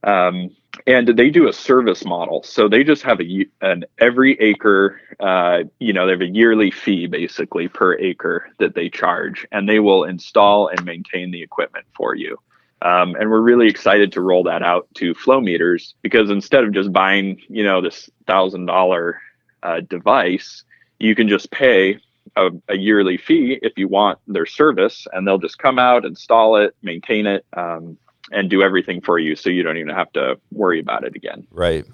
Um, 0.03 0.51
and 0.87 1.07
they 1.07 1.29
do 1.29 1.47
a 1.47 1.53
service 1.53 2.05
model. 2.05 2.43
So 2.43 2.67
they 2.67 2.83
just 2.83 3.03
have 3.03 3.19
a 3.19 3.45
an 3.61 3.85
every 3.99 4.39
acre, 4.39 5.01
uh, 5.19 5.63
you 5.79 5.93
know, 5.93 6.05
they 6.05 6.13
have 6.13 6.21
a 6.21 6.27
yearly 6.27 6.71
fee 6.71 7.07
basically 7.07 7.67
per 7.67 7.97
acre 7.97 8.49
that 8.59 8.75
they 8.75 8.89
charge, 8.89 9.45
and 9.51 9.67
they 9.67 9.79
will 9.79 10.03
install 10.03 10.67
and 10.67 10.83
maintain 10.85 11.31
the 11.31 11.41
equipment 11.41 11.85
for 11.95 12.15
you. 12.15 12.37
Um, 12.81 13.15
and 13.15 13.29
we're 13.29 13.41
really 13.41 13.67
excited 13.67 14.11
to 14.13 14.21
roll 14.21 14.43
that 14.43 14.63
out 14.63 14.87
to 14.95 15.13
flow 15.13 15.41
meters 15.41 15.95
because 16.01 16.29
instead 16.29 16.63
of 16.63 16.73
just 16.73 16.93
buying, 16.93 17.41
you 17.49 17.63
know, 17.63 17.81
this 17.81 18.09
thousand 18.25 18.67
dollar 18.67 19.21
uh, 19.63 19.81
device, 19.81 20.63
you 20.97 21.13
can 21.13 21.27
just 21.27 21.51
pay 21.51 21.99
a, 22.37 22.49
a, 22.69 22.77
yearly 22.77 23.17
fee 23.17 23.59
if 23.61 23.77
you 23.77 23.89
want 23.89 24.19
their 24.27 24.45
service, 24.45 25.07
and 25.11 25.27
they'll 25.27 25.37
just 25.37 25.57
come 25.57 25.77
out, 25.77 26.05
install 26.05 26.55
it, 26.55 26.73
maintain 26.81 27.25
it, 27.25 27.45
um, 27.53 27.97
and 28.31 28.49
do 28.49 28.61
everything 28.61 29.01
for 29.01 29.19
you, 29.19 29.35
so 29.35 29.49
you 29.49 29.63
don't 29.63 29.77
even 29.77 29.95
have 29.95 30.11
to 30.13 30.39
worry 30.51 30.79
about 30.79 31.03
it 31.03 31.15
again. 31.15 31.47
Right. 31.51 31.85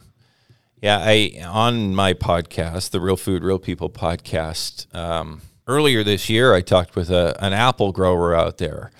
Yeah, 0.81 0.99
I 1.01 1.41
on 1.47 1.95
my 1.95 2.13
podcast, 2.13 2.91
the 2.91 2.99
Real 2.99 3.17
Food, 3.17 3.43
Real 3.43 3.59
People 3.59 3.89
podcast. 3.89 4.93
Um, 4.93 5.41
earlier 5.67 6.03
this 6.03 6.29
year, 6.29 6.53
I 6.53 6.61
talked 6.61 6.95
with 6.95 7.09
a, 7.09 7.35
an 7.43 7.53
apple 7.53 7.91
grower 7.91 8.35
out 8.35 8.57
there, 8.57 8.91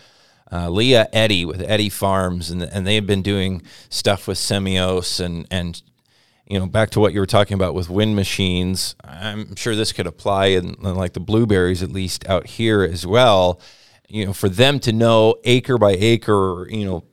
uh, 0.51 0.69
Leah 0.69 1.07
Eddy 1.13 1.45
with 1.45 1.61
Eddy 1.61 1.89
Farms, 1.89 2.49
and 2.49 2.63
and 2.63 2.87
they 2.87 2.95
have 2.95 3.05
been 3.05 3.21
doing 3.21 3.61
stuff 3.89 4.27
with 4.27 4.37
Semios 4.37 5.19
and 5.19 5.45
and 5.51 5.81
you 6.47 6.57
know 6.57 6.65
back 6.65 6.89
to 6.91 6.99
what 6.99 7.13
you 7.13 7.19
were 7.19 7.25
talking 7.25 7.55
about 7.55 7.73
with 7.73 7.89
wind 7.89 8.15
machines. 8.15 8.95
I'm 9.03 9.55
sure 9.55 9.75
this 9.75 9.91
could 9.91 10.07
apply 10.07 10.47
in, 10.47 10.75
in 10.75 10.95
like 10.95 11.13
the 11.13 11.19
blueberries 11.19 11.83
at 11.83 11.91
least 11.91 12.27
out 12.27 12.47
here 12.47 12.83
as 12.83 13.05
well. 13.05 13.59
You 14.07 14.27
know, 14.27 14.33
for 14.33 14.49
them 14.49 14.79
to 14.81 14.93
know 14.93 15.35
acre 15.43 15.77
by 15.77 15.91
acre, 15.91 16.67
you 16.69 16.85
know, 16.85 17.03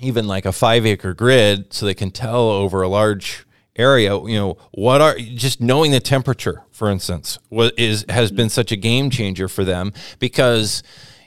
even 0.00 0.26
like 0.26 0.44
a 0.44 0.52
five 0.52 0.86
acre 0.86 1.14
grid, 1.14 1.72
so 1.72 1.86
they 1.86 1.94
can 1.94 2.10
tell 2.10 2.48
over 2.48 2.82
a 2.82 2.88
large 2.88 3.46
area 3.76 4.16
you 4.20 4.36
know 4.36 4.56
what 4.70 5.00
are 5.00 5.16
just 5.18 5.60
knowing 5.60 5.90
the 5.90 5.98
temperature 5.98 6.62
for 6.70 6.88
instance 6.88 7.40
what 7.48 7.76
is 7.76 8.04
has 8.08 8.30
been 8.30 8.48
such 8.48 8.70
a 8.70 8.76
game 8.76 9.10
changer 9.10 9.48
for 9.48 9.64
them 9.64 9.92
because 10.20 10.84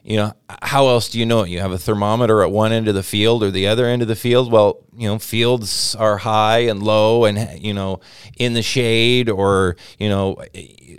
you 0.07 0.15
know 0.15 0.31
how 0.61 0.87
else 0.87 1.09
do 1.09 1.19
you 1.19 1.25
know 1.25 1.41
it 1.41 1.49
you 1.49 1.59
have 1.59 1.73
a 1.73 1.77
thermometer 1.77 2.41
at 2.41 2.49
one 2.49 2.71
end 2.71 2.87
of 2.87 2.95
the 2.95 3.03
field 3.03 3.43
or 3.43 3.51
the 3.51 3.67
other 3.67 3.85
end 3.85 4.01
of 4.01 4.07
the 4.07 4.15
field 4.15 4.49
well 4.49 4.79
you 4.95 5.05
know 5.05 5.19
fields 5.19 5.95
are 5.95 6.17
high 6.17 6.59
and 6.59 6.81
low 6.81 7.25
and 7.25 7.61
you 7.61 7.73
know 7.73 7.99
in 8.37 8.53
the 8.53 8.61
shade 8.61 9.29
or 9.29 9.75
you 9.99 10.07
know 10.07 10.37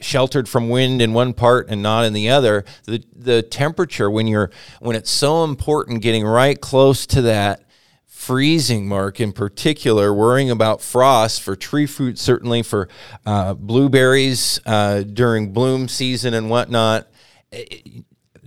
sheltered 0.03 0.47
from 0.47 0.69
wind 0.69 1.01
in 1.01 1.15
one 1.15 1.33
part 1.33 1.69
and 1.71 1.83
not 1.83 2.05
in 2.05 2.13
the 2.13 2.29
other 2.29 2.67
the 2.85 3.03
the 3.17 3.41
temperature 3.43 4.11
when 4.11 4.27
you're 4.27 4.51
when 4.81 4.95
it's 4.95 5.11
so 5.11 5.43
important 5.43 6.03
getting 6.03 6.27
right 6.27 6.61
close 6.61 7.07
to 7.07 7.23
that 7.23 7.65
freezing 8.05 8.87
mark 8.89 9.21
in 9.21 9.33
particular, 9.33 10.13
worrying 10.13 10.51
about 10.51 10.83
frost 10.83 11.41
for 11.41 11.55
tree 11.55 11.87
fruit, 11.87 12.19
certainly 12.19 12.63
for 12.63 12.89
uh, 13.25 13.55
blueberries 13.55 14.61
uh, 14.67 15.03
during 15.03 15.53
bloom 15.53 15.89
season 15.89 16.35
and 16.35 16.51
whatnot. 16.51 17.07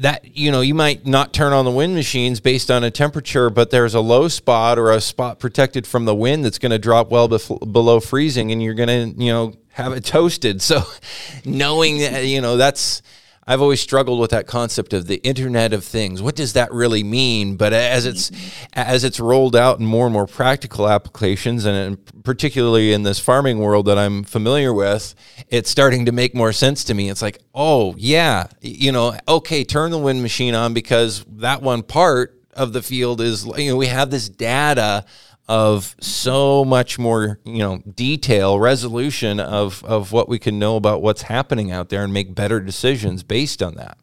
That 0.01 0.35
you 0.35 0.51
know, 0.51 0.61
you 0.61 0.73
might 0.73 1.05
not 1.05 1.33
turn 1.33 1.53
on 1.53 1.65
the 1.65 1.71
wind 1.71 1.95
machines 1.95 2.39
based 2.39 2.69
on 2.69 2.83
a 2.83 2.91
temperature, 2.91 3.49
but 3.49 3.69
there's 3.69 3.93
a 3.93 3.99
low 3.99 4.27
spot 4.27 4.77
or 4.77 4.91
a 4.91 4.99
spot 4.99 5.39
protected 5.39 5.85
from 5.85 6.05
the 6.05 6.15
wind 6.15 6.43
that's 6.43 6.57
going 6.57 6.71
to 6.71 6.79
drop 6.79 7.11
well 7.11 7.29
bef- 7.29 7.71
below 7.71 7.99
freezing, 7.99 8.51
and 8.51 8.61
you're 8.63 8.73
going 8.73 9.15
to 9.15 9.23
you 9.23 9.31
know 9.31 9.53
have 9.73 9.93
it 9.93 10.03
toasted. 10.03 10.61
So, 10.61 10.83
knowing 11.45 11.99
that 11.99 12.25
you 12.25 12.41
know 12.41 12.57
that's 12.57 13.01
I've 13.47 13.61
always 13.61 13.81
struggled 13.81 14.19
with 14.19 14.31
that 14.31 14.45
concept 14.45 14.93
of 14.93 15.07
the 15.07 15.15
Internet 15.17 15.73
of 15.73 15.83
Things. 15.83 16.21
What 16.21 16.35
does 16.35 16.53
that 16.53 16.71
really 16.71 17.03
mean? 17.03 17.57
But 17.57 17.73
as 17.73 18.05
it's 18.05 18.31
as 18.73 19.03
it's 19.03 19.19
rolled 19.19 19.55
out 19.55 19.79
in 19.79 19.85
more 19.85 20.05
and 20.05 20.13
more 20.13 20.27
practical 20.27 20.87
applications, 20.87 21.65
and 21.65 21.97
particularly 22.23 22.93
in 22.93 23.03
this 23.03 23.19
farming 23.19 23.57
world 23.57 23.87
that 23.87 23.97
I'm 23.97 24.23
familiar 24.23 24.73
with, 24.73 25.15
it's 25.49 25.71
starting 25.71 26.05
to 26.05 26.11
make 26.11 26.35
more 26.35 26.53
sense 26.53 26.83
to 26.85 26.93
me. 26.93 27.09
It's 27.09 27.23
like, 27.23 27.39
oh 27.55 27.95
yeah, 27.97 28.47
you 28.61 28.91
know, 28.91 29.17
okay, 29.27 29.63
turn 29.63 29.89
the 29.89 29.97
wind 29.97 30.21
machine 30.21 30.53
on 30.53 30.73
because 30.73 31.25
that 31.37 31.63
one 31.63 31.81
part 31.81 32.37
of 32.53 32.73
the 32.73 32.81
field 32.81 33.21
is 33.21 33.45
you 33.57 33.71
know 33.71 33.77
we 33.77 33.87
have 33.87 34.11
this 34.11 34.29
data 34.29 35.05
of 35.51 35.97
so 35.99 36.63
much 36.63 36.97
more, 36.97 37.37
you 37.43 37.57
know, 37.57 37.83
detail, 37.93 38.57
resolution 38.57 39.37
of 39.41 39.83
of 39.83 40.13
what 40.13 40.29
we 40.29 40.39
can 40.39 40.57
know 40.57 40.77
about 40.77 41.01
what's 41.01 41.23
happening 41.23 41.73
out 41.73 41.89
there 41.89 42.05
and 42.05 42.13
make 42.13 42.33
better 42.33 42.61
decisions 42.61 43.21
based 43.21 43.61
on 43.61 43.75
that. 43.75 43.97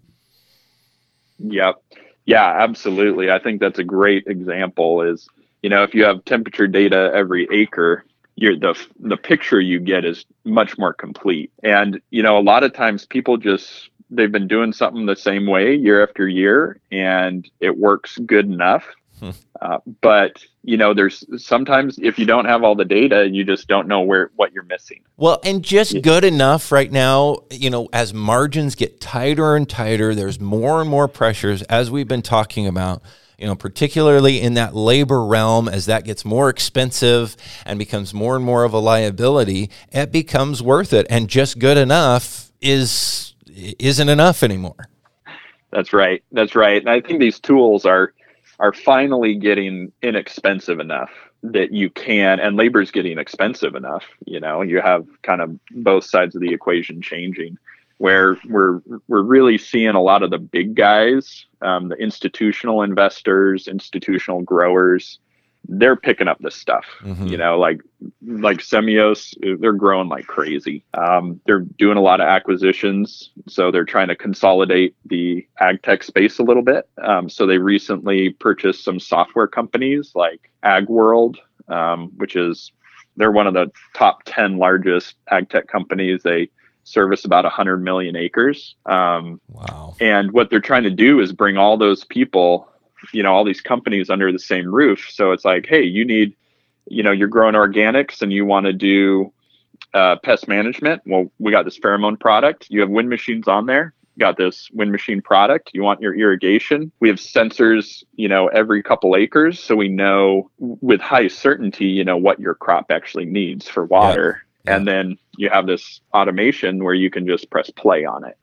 Yep. 1.39 1.83
Yeah, 2.27 2.45
absolutely. 2.45 3.31
I 3.31 3.39
think 3.39 3.61
that's 3.61 3.79
a 3.79 3.85
great 3.85 4.27
example 4.27 5.01
is, 5.01 5.27
you 5.63 5.71
know, 5.71 5.85
if 5.85 5.95
you 5.95 6.05
have 6.05 6.23
temperature 6.27 6.67
data 6.67 7.11
every 7.15 7.49
acre, 7.51 8.05
you're 8.37 8.59
the 8.59 8.79
the 9.01 9.17
picture 9.17 9.59
you 9.59 9.81
get 9.81 10.05
is 10.05 10.27
much 10.45 10.77
more 10.77 10.93
complete. 10.93 11.51
And, 11.63 11.99
you 12.11 12.23
know, 12.23 12.37
a 12.37 12.45
lot 12.45 12.63
of 12.63 12.75
times 12.75 13.07
people 13.07 13.39
just 13.39 13.89
they've 14.11 14.31
been 14.31 14.49
doing 14.49 14.75
something 14.75 15.07
the 15.07 15.17
same 15.17 15.47
way 15.47 15.75
year 15.77 16.03
after 16.03 16.29
year 16.29 16.79
and 16.93 17.51
it 17.59 17.79
works 17.79 18.19
good 18.19 18.45
enough 18.45 18.85
Hmm. 19.21 19.31
Uh, 19.61 19.79
but 20.01 20.45
you 20.63 20.77
know, 20.77 20.95
there's 20.95 21.25
sometimes 21.43 21.99
if 22.01 22.19
you 22.19 22.27
don't 22.27 22.45
have 22.45 22.63
all 22.63 22.75
the 22.75 22.85
data, 22.85 23.29
you 23.29 23.45
just 23.45 23.69
don't 23.69 23.89
know 23.89 24.01
where 24.01 24.31
what 24.37 24.53
you're 24.53 24.65
missing. 24.65 25.03
Well, 25.17 25.41
and 25.45 25.63
just 25.63 26.03
good 26.03 26.25
enough 26.25 26.71
right 26.71 26.91
now. 26.91 27.39
You 27.51 27.71
know, 27.71 27.89
as 27.93 28.15
margins 28.15 28.75
get 28.75 29.01
tighter 29.01 29.57
and 29.57 29.69
tighter, 29.69 30.15
there's 30.15 30.41
more 30.41 30.81
and 30.81 30.89
more 30.89 31.09
pressures, 31.09 31.63
as 31.63 31.91
we've 31.91 32.09
been 32.09 32.23
talking 32.23 32.67
about. 32.67 33.03
You 33.39 33.47
know, 33.47 33.55
particularly 33.55 34.41
in 34.41 34.55
that 34.55 34.75
labor 34.75 35.25
realm, 35.25 35.69
as 35.69 35.87
that 35.87 36.05
gets 36.05 36.25
more 36.25 36.51
expensive 36.51 37.37
and 37.65 37.79
becomes 37.79 38.13
more 38.13 38.35
and 38.35 38.45
more 38.45 38.65
of 38.65 38.73
a 38.73 38.79
liability, 38.79 39.71
it 39.93 40.11
becomes 40.11 40.61
worth 40.61 40.93
it. 40.93 41.07
And 41.09 41.29
just 41.29 41.61
good 41.61 41.77
enough 41.77 42.51
is 42.61 43.35
isn't 43.55 44.09
enough 44.09 44.43
anymore. 44.43 44.89
That's 45.71 45.93
right. 45.93 46.23
That's 46.33 46.55
right. 46.55 46.81
And 46.81 46.91
I 46.91 47.01
think 47.01 47.21
these 47.21 47.39
tools 47.39 47.85
are 47.85 48.13
are 48.59 48.73
finally 48.73 49.35
getting 49.35 49.93
inexpensive 50.03 50.81
enough 50.81 51.11
that 51.43 51.73
you 51.73 51.89
can 51.91 52.41
and 52.41 52.57
labor's 52.57 52.91
getting 52.91 53.19
expensive 53.19 53.75
enough 53.75 54.05
you 54.27 54.41
know 54.41 54.63
you 54.63 54.81
have 54.81 55.07
kind 55.23 55.41
of 55.41 55.57
both 55.71 56.05
sides 56.05 56.35
of 56.35 56.41
the 56.41 56.53
equation 56.53 57.01
changing 57.01 57.57
where 57.99 58.37
we're 58.49 58.81
we're 59.07 59.23
really 59.23 59.59
seeing 59.59 59.91
a 59.91 60.03
lot 60.03 60.23
of 60.23 60.31
the 60.31 60.39
big 60.39 60.75
guys 60.75 61.47
um, 61.63 61.89
the 61.89 61.97
institutional 61.97 62.83
investors 62.83 63.69
institutional 63.69 64.43
growers 64.43 65.21
they're 65.67 65.97
picking 65.97 66.29
up 66.29 66.39
this 66.41 66.55
stuff. 66.55 66.87
Mm-hmm. 67.03 67.27
You 67.27 67.37
know, 67.37 67.59
like 67.59 67.81
like 68.23 68.59
Semios, 68.59 69.35
they're 69.61 69.73
growing 69.73 70.09
like 70.09 70.27
crazy. 70.27 70.85
Um, 70.95 71.41
they're 71.47 71.61
doing 71.61 71.97
a 71.97 72.03
lot 72.03 72.21
of 72.21 72.27
acquisitions, 72.27 73.31
so 73.47 73.71
they're 73.71 73.85
trying 73.85 74.09
to 74.09 74.17
consolidate 74.17 74.97
the 75.05 75.47
ag 75.61 75.83
tech 75.83 76.03
space 76.03 76.39
a 76.39 76.43
little 76.43 76.63
bit. 76.63 76.89
Um, 77.03 77.29
so 77.29 77.47
they 77.47 77.59
recently 77.59 78.31
purchased 78.31 78.85
some 78.85 78.99
software 78.99 79.47
companies 79.47 80.13
like 80.15 80.51
AgWorld, 80.65 81.37
um, 81.69 82.11
which 82.17 82.37
is 82.37 82.73
they're 83.17 83.33
one 83.33 83.47
of 83.47 83.55
the 83.55 83.71
top 83.95 84.23
ten 84.25 84.59
largest 84.59 85.17
ag 85.31 85.51
tech 85.51 85.69
companies. 85.69 86.23
They 86.23 86.51
service 86.85 87.27
about 87.27 87.45
100 87.45 87.83
million 87.83 88.17
acres. 88.17 88.75
Um, 88.87 89.41
wow. 89.49 89.95
And 90.01 90.33
what 90.33 90.49
they're 90.49 90.61
trying 90.61 90.85
to 90.85 90.91
do 90.91 91.21
is 91.21 91.33
bring 91.33 91.59
all 91.59 91.77
those 91.77 92.05
people 92.05 92.67
you 93.13 93.23
know 93.23 93.33
all 93.33 93.45
these 93.45 93.61
companies 93.61 94.11
under 94.11 94.31
the 94.33 94.39
same 94.39 94.73
roof. 94.73 95.09
So 95.11 95.33
it's 95.33 95.45
like 95.45 95.67
hey 95.67 95.83
you 95.83 96.05
need 96.05 96.35
you 96.87 97.03
know 97.03 97.13
you're 97.13 97.29
growing 97.29 97.55
organics 97.55 98.23
and 98.23 98.33
you 98.33 98.45
want 98.45 98.67
to 98.67 98.73
do 98.73 99.33
uh, 99.95 100.17
pest 100.23 100.49
management. 100.49 101.03
Well 101.07 101.31
we 101.39 101.53
got 101.53 101.65
this 101.65 101.79
pheromone 101.79 102.19
product. 102.19 102.67
You 102.71 102.81
have 102.81 102.91
wind 102.91 103.09
machines 103.09 103.49
on 103.49 103.67
there. 103.67 103.95
Got 104.19 104.37
this 104.37 104.69
wind 104.73 104.91
machine 104.91 105.23
product. 105.23 105.71
You 105.73 105.83
want 105.83 106.01
your 106.01 106.15
irrigation. 106.15 106.91
We 107.01 107.09
have 107.09 107.19
sensors 107.19 108.03
you 108.17 108.29
know 108.29 108.49
every 108.49 108.83
couple 108.83 109.17
acres. 109.17 109.61
So 109.61 109.77
we 109.77 109.89
know 109.89 110.51
with 110.59 111.01
high 111.01 111.29
certainty 111.29 111.87
you 111.87 112.05
know 112.05 112.17
what 112.17 112.41
your 112.41 112.55
crop 112.55 112.91
actually 112.91 113.27
needs 113.27 113.69
for 113.69 113.85
water. 113.85 114.43
Yeah. 114.43 114.45
Yeah. 114.65 114.77
and 114.77 114.89
then 114.89 115.19
you 115.39 115.49
have 115.49 115.67
this 115.67 116.01
automation 116.13 116.83
where 116.85 116.93
you 116.93 117.11
can 117.11 117.27
just 117.27 117.49
press 117.49 117.71
play 117.71 118.05
on 118.05 118.25
it 118.25 118.37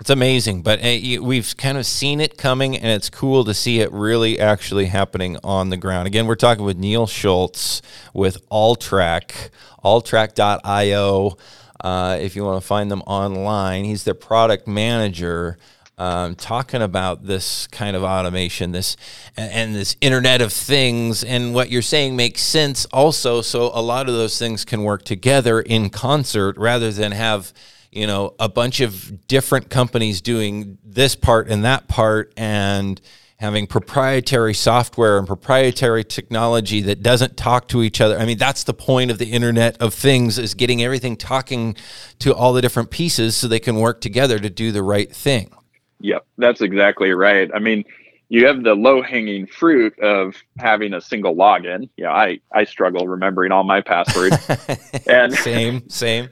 it's 0.00 0.10
amazing, 0.10 0.62
but 0.62 0.80
uh, 0.80 1.22
we've 1.22 1.56
kind 1.56 1.78
of 1.78 1.86
seen 1.86 2.20
it 2.20 2.36
coming, 2.36 2.76
and 2.76 2.86
it's 2.86 3.08
cool 3.08 3.44
to 3.44 3.54
see 3.54 3.80
it 3.80 3.92
really 3.92 4.40
actually 4.40 4.86
happening 4.86 5.36
on 5.44 5.70
the 5.70 5.76
ground. 5.76 6.08
Again, 6.08 6.26
we're 6.26 6.34
talking 6.34 6.64
with 6.64 6.76
Neil 6.76 7.06
Schultz 7.06 7.80
with 8.12 8.48
Alltrack, 8.50 9.50
alltrack.io. 9.84 11.36
Uh, 11.80 12.18
if 12.20 12.34
you 12.34 12.44
want 12.44 12.60
to 12.60 12.66
find 12.66 12.90
them 12.90 13.02
online, 13.02 13.84
he's 13.84 14.02
their 14.02 14.14
product 14.14 14.66
manager. 14.66 15.58
Um, 15.96 16.34
talking 16.34 16.82
about 16.82 17.24
this 17.24 17.68
kind 17.68 17.94
of 17.94 18.02
automation, 18.02 18.72
this 18.72 18.96
and, 19.36 19.52
and, 19.52 19.74
this 19.76 19.96
Internet 20.00 20.40
of 20.40 20.52
Things, 20.52 21.22
and 21.22 21.54
what 21.54 21.70
you're 21.70 21.82
saying 21.82 22.16
makes 22.16 22.42
sense 22.42 22.84
also. 22.86 23.42
So 23.42 23.70
a 23.72 23.80
lot 23.80 24.08
of 24.08 24.14
those 24.16 24.36
things 24.36 24.64
can 24.64 24.82
work 24.82 25.04
together 25.04 25.60
in 25.60 25.90
concert 25.90 26.58
rather 26.58 26.90
than 26.90 27.12
have 27.12 27.52
you 27.94 28.06
know, 28.06 28.34
a 28.38 28.48
bunch 28.48 28.80
of 28.80 29.26
different 29.26 29.70
companies 29.70 30.20
doing 30.20 30.78
this 30.84 31.14
part 31.14 31.48
and 31.48 31.64
that 31.64 31.88
part 31.88 32.32
and 32.36 33.00
having 33.36 33.66
proprietary 33.66 34.54
software 34.54 35.18
and 35.18 35.26
proprietary 35.26 36.04
technology 36.04 36.80
that 36.80 37.02
doesn't 37.02 37.36
talk 37.36 37.68
to 37.68 37.82
each 37.82 38.00
other. 38.00 38.18
I 38.18 38.24
mean, 38.24 38.38
that's 38.38 38.64
the 38.64 38.74
point 38.74 39.10
of 39.10 39.18
the 39.18 39.26
internet 39.26 39.76
of 39.80 39.92
things 39.92 40.38
is 40.38 40.54
getting 40.54 40.82
everything 40.82 41.16
talking 41.16 41.76
to 42.20 42.34
all 42.34 42.52
the 42.52 42.62
different 42.62 42.90
pieces 42.90 43.36
so 43.36 43.46
they 43.46 43.60
can 43.60 43.76
work 43.76 44.00
together 44.00 44.38
to 44.38 44.50
do 44.50 44.72
the 44.72 44.82
right 44.82 45.14
thing. 45.14 45.52
Yep, 46.00 46.26
that's 46.38 46.60
exactly 46.60 47.12
right. 47.12 47.50
I 47.54 47.58
mean, 47.58 47.84
you 48.28 48.46
have 48.46 48.62
the 48.62 48.74
low 48.74 49.02
hanging 49.02 49.46
fruit 49.46 49.98
of 50.00 50.34
having 50.58 50.94
a 50.94 51.00
single 51.00 51.36
login. 51.36 51.88
Yeah, 51.96 52.12
I 52.12 52.40
I 52.52 52.64
struggle 52.64 53.06
remembering 53.06 53.52
all 53.52 53.64
my 53.64 53.80
passwords. 53.80 54.36
and 55.06 55.32
same, 55.32 55.88
same. 55.88 56.28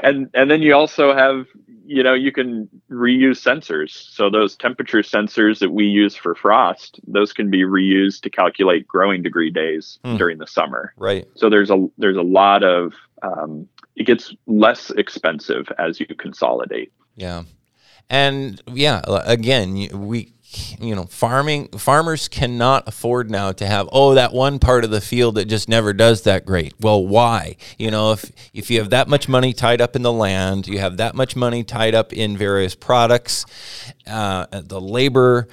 And 0.00 0.30
and 0.34 0.50
then 0.50 0.62
you 0.62 0.74
also 0.74 1.14
have 1.14 1.46
you 1.84 2.02
know 2.02 2.14
you 2.14 2.32
can 2.32 2.68
reuse 2.90 3.40
sensors. 3.42 3.90
So 3.90 4.30
those 4.30 4.56
temperature 4.56 5.00
sensors 5.00 5.58
that 5.60 5.70
we 5.70 5.84
use 5.84 6.14
for 6.14 6.34
frost, 6.34 7.00
those 7.06 7.32
can 7.32 7.50
be 7.50 7.62
reused 7.62 8.20
to 8.22 8.30
calculate 8.30 8.86
growing 8.86 9.22
degree 9.22 9.50
days 9.50 9.98
hmm. 10.04 10.16
during 10.16 10.38
the 10.38 10.46
summer. 10.46 10.92
Right. 10.96 11.26
So 11.34 11.48
there's 11.48 11.70
a 11.70 11.88
there's 11.98 12.16
a 12.16 12.22
lot 12.22 12.62
of 12.62 12.92
um, 13.22 13.68
it 13.96 14.04
gets 14.04 14.34
less 14.46 14.90
expensive 14.90 15.66
as 15.78 15.98
you 15.98 16.06
consolidate. 16.06 16.92
Yeah. 17.16 17.42
And 18.10 18.62
yeah, 18.72 19.02
again, 19.26 19.88
we 19.92 20.32
you 20.80 20.94
know 20.94 21.04
farming 21.04 21.68
farmers 21.68 22.26
cannot 22.26 22.88
afford 22.88 23.30
now 23.30 23.52
to 23.52 23.66
have 23.66 23.88
oh 23.92 24.14
that 24.14 24.32
one 24.32 24.58
part 24.58 24.82
of 24.82 24.90
the 24.90 25.00
field 25.00 25.34
that 25.34 25.44
just 25.44 25.68
never 25.68 25.92
does 25.92 26.22
that 26.22 26.46
great. 26.46 26.74
Well 26.80 27.06
why? 27.06 27.56
You 27.76 27.90
know 27.90 28.12
if 28.12 28.32
if 28.54 28.70
you 28.70 28.78
have 28.78 28.90
that 28.90 29.08
much 29.08 29.28
money 29.28 29.52
tied 29.52 29.80
up 29.80 29.94
in 29.94 30.02
the 30.02 30.12
land 30.12 30.66
you 30.66 30.78
have 30.78 30.96
that 30.96 31.14
much 31.14 31.36
money 31.36 31.64
tied 31.64 31.94
up 31.94 32.12
in 32.12 32.36
various 32.36 32.74
products 32.74 33.44
uh, 34.08 34.46
the 34.52 34.80
labor 34.80 35.48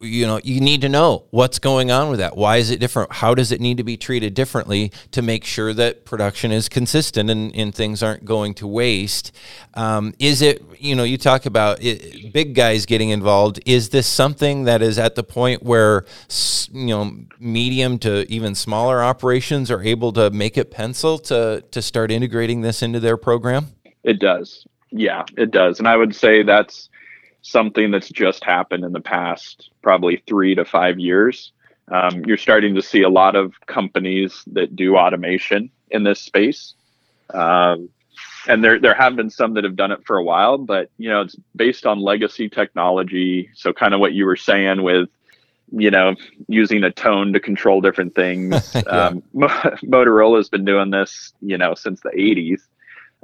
you 0.00 0.26
know 0.26 0.38
you 0.44 0.60
need 0.60 0.82
to 0.82 0.88
know 0.88 1.24
what's 1.30 1.58
going 1.58 1.90
on 1.90 2.10
with 2.10 2.18
that. 2.18 2.36
Why 2.36 2.58
is 2.58 2.70
it 2.70 2.80
different? 2.80 3.12
How 3.12 3.34
does 3.34 3.50
it 3.50 3.60
need 3.60 3.78
to 3.78 3.84
be 3.84 3.96
treated 3.96 4.34
differently 4.34 4.92
to 5.12 5.22
make 5.22 5.44
sure 5.44 5.72
that 5.72 6.04
production 6.04 6.52
is 6.52 6.68
consistent 6.68 7.30
and, 7.30 7.54
and 7.54 7.74
things 7.74 8.02
aren't 8.02 8.24
going 8.24 8.54
to 8.54 8.66
waste? 8.66 9.32
Um, 9.74 10.12
is 10.18 10.42
it 10.42 10.62
you 10.78 10.94
know 10.94 11.04
you 11.04 11.16
talk 11.16 11.46
about 11.46 11.82
it, 11.82 12.32
big 12.32 12.54
guys 12.54 12.86
getting 12.86 13.10
involved. 13.10 13.60
Is 13.64 13.88
this 13.88 14.06
something 14.06 14.64
that 14.64 14.82
is 14.82 14.98
at 14.98 15.14
the 15.14 15.24
point 15.24 15.62
where 15.62 16.04
you 16.72 16.86
know 16.86 17.16
medium 17.40 17.98
to 18.00 18.30
even 18.30 18.54
smaller 18.54 19.02
operations 19.02 19.70
are 19.70 19.82
able 19.82 20.12
to 20.12 20.30
make 20.30 20.58
it 20.58 20.70
pencil 20.70 21.18
to 21.20 21.64
to 21.70 21.82
start 21.82 22.10
integrating 22.10 22.60
this 22.60 22.82
into 22.82 23.00
their 23.00 23.16
program? 23.16 23.68
It 24.04 24.20
does. 24.20 24.66
Yeah 24.90 25.24
it 25.36 25.50
does. 25.50 25.78
And 25.78 25.88
i 25.88 25.96
would 25.96 26.14
say 26.14 26.42
that's 26.42 26.90
something 27.46 27.92
that's 27.92 28.08
just 28.08 28.42
happened 28.42 28.84
in 28.84 28.92
the 28.92 29.00
past 29.00 29.70
probably 29.80 30.22
three 30.26 30.54
to 30.54 30.64
five 30.64 30.98
years. 30.98 31.52
Um, 31.88 32.24
you're 32.24 32.36
starting 32.36 32.74
to 32.74 32.82
see 32.82 33.02
a 33.02 33.08
lot 33.08 33.36
of 33.36 33.54
companies 33.66 34.42
that 34.48 34.74
do 34.74 34.96
automation 34.96 35.70
in 35.90 36.02
this 36.02 36.20
space. 36.20 36.74
Um, 37.32 37.88
and 38.48 38.64
there, 38.64 38.80
there 38.80 38.94
have 38.94 39.14
been 39.14 39.30
some 39.30 39.54
that 39.54 39.62
have 39.62 39.76
done 39.76 39.92
it 39.92 40.04
for 40.04 40.16
a 40.16 40.24
while, 40.24 40.58
but 40.58 40.90
you 40.98 41.08
know, 41.08 41.20
it's 41.20 41.36
based 41.54 41.86
on 41.86 42.00
legacy 42.00 42.48
technology. 42.48 43.48
So 43.54 43.72
kind 43.72 43.94
of 43.94 44.00
what 44.00 44.12
you 44.12 44.26
were 44.26 44.36
saying 44.36 44.82
with, 44.82 45.08
you 45.70 45.90
know, 45.92 46.16
using 46.48 46.82
a 46.82 46.90
tone 46.90 47.32
to 47.32 47.40
control 47.40 47.80
different 47.80 48.16
things. 48.16 48.72
yeah. 48.74 48.80
um, 48.82 49.22
Motorola 49.34 50.38
has 50.38 50.48
been 50.48 50.64
doing 50.64 50.90
this, 50.90 51.32
you 51.40 51.58
know, 51.58 51.74
since 51.74 52.00
the 52.00 52.10
80s. 52.10 52.62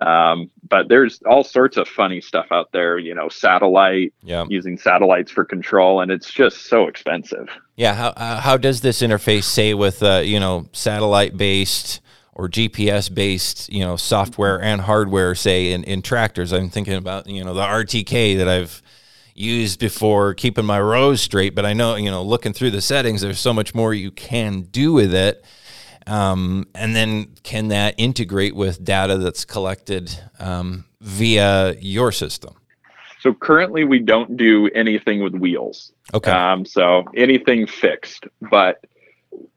Um, 0.00 0.50
but 0.68 0.88
there's 0.88 1.20
all 1.26 1.44
sorts 1.44 1.76
of 1.76 1.86
funny 1.86 2.20
stuff 2.20 2.46
out 2.50 2.72
there, 2.72 2.98
you 2.98 3.14
know, 3.14 3.28
satellite, 3.28 4.14
yeah. 4.22 4.44
using 4.48 4.76
satellites 4.76 5.30
for 5.30 5.44
control, 5.44 6.00
and 6.00 6.10
it's 6.10 6.32
just 6.32 6.66
so 6.66 6.88
expensive. 6.88 7.48
Yeah. 7.76 7.94
How, 7.94 8.08
uh, 8.08 8.40
how 8.40 8.56
does 8.56 8.80
this 8.80 9.02
interface 9.02 9.44
say 9.44 9.74
with, 9.74 10.02
uh, 10.02 10.22
you 10.24 10.40
know, 10.40 10.66
satellite 10.72 11.36
based 11.36 12.00
or 12.32 12.48
GPS 12.48 13.14
based, 13.14 13.70
you 13.72 13.80
know, 13.80 13.96
software 13.96 14.60
and 14.60 14.80
hardware, 14.80 15.34
say 15.34 15.72
in, 15.72 15.84
in 15.84 16.02
tractors? 16.02 16.52
I'm 16.52 16.70
thinking 16.70 16.94
about, 16.94 17.28
you 17.28 17.44
know, 17.44 17.54
the 17.54 17.62
RTK 17.62 18.38
that 18.38 18.48
I've 18.48 18.82
used 19.34 19.78
before 19.78 20.34
keeping 20.34 20.64
my 20.64 20.80
rows 20.80 21.20
straight, 21.20 21.54
but 21.54 21.64
I 21.64 21.72
know, 21.72 21.96
you 21.96 22.10
know, 22.10 22.22
looking 22.22 22.52
through 22.52 22.70
the 22.70 22.80
settings, 22.80 23.20
there's 23.20 23.40
so 23.40 23.52
much 23.52 23.74
more 23.74 23.94
you 23.94 24.10
can 24.10 24.62
do 24.62 24.92
with 24.92 25.14
it. 25.14 25.44
Um, 26.06 26.66
and 26.74 26.94
then 26.96 27.34
can 27.42 27.68
that 27.68 27.94
integrate 27.98 28.54
with 28.54 28.84
data 28.84 29.18
that's 29.18 29.44
collected 29.44 30.18
um, 30.38 30.84
via 31.00 31.74
your 31.80 32.12
system? 32.12 32.54
So 33.20 33.32
currently, 33.32 33.84
we 33.84 34.00
don't 34.00 34.36
do 34.36 34.68
anything 34.74 35.22
with 35.22 35.34
wheels. 35.34 35.92
Okay. 36.12 36.30
Um, 36.30 36.64
so 36.64 37.04
anything 37.16 37.66
fixed, 37.66 38.26
but 38.50 38.84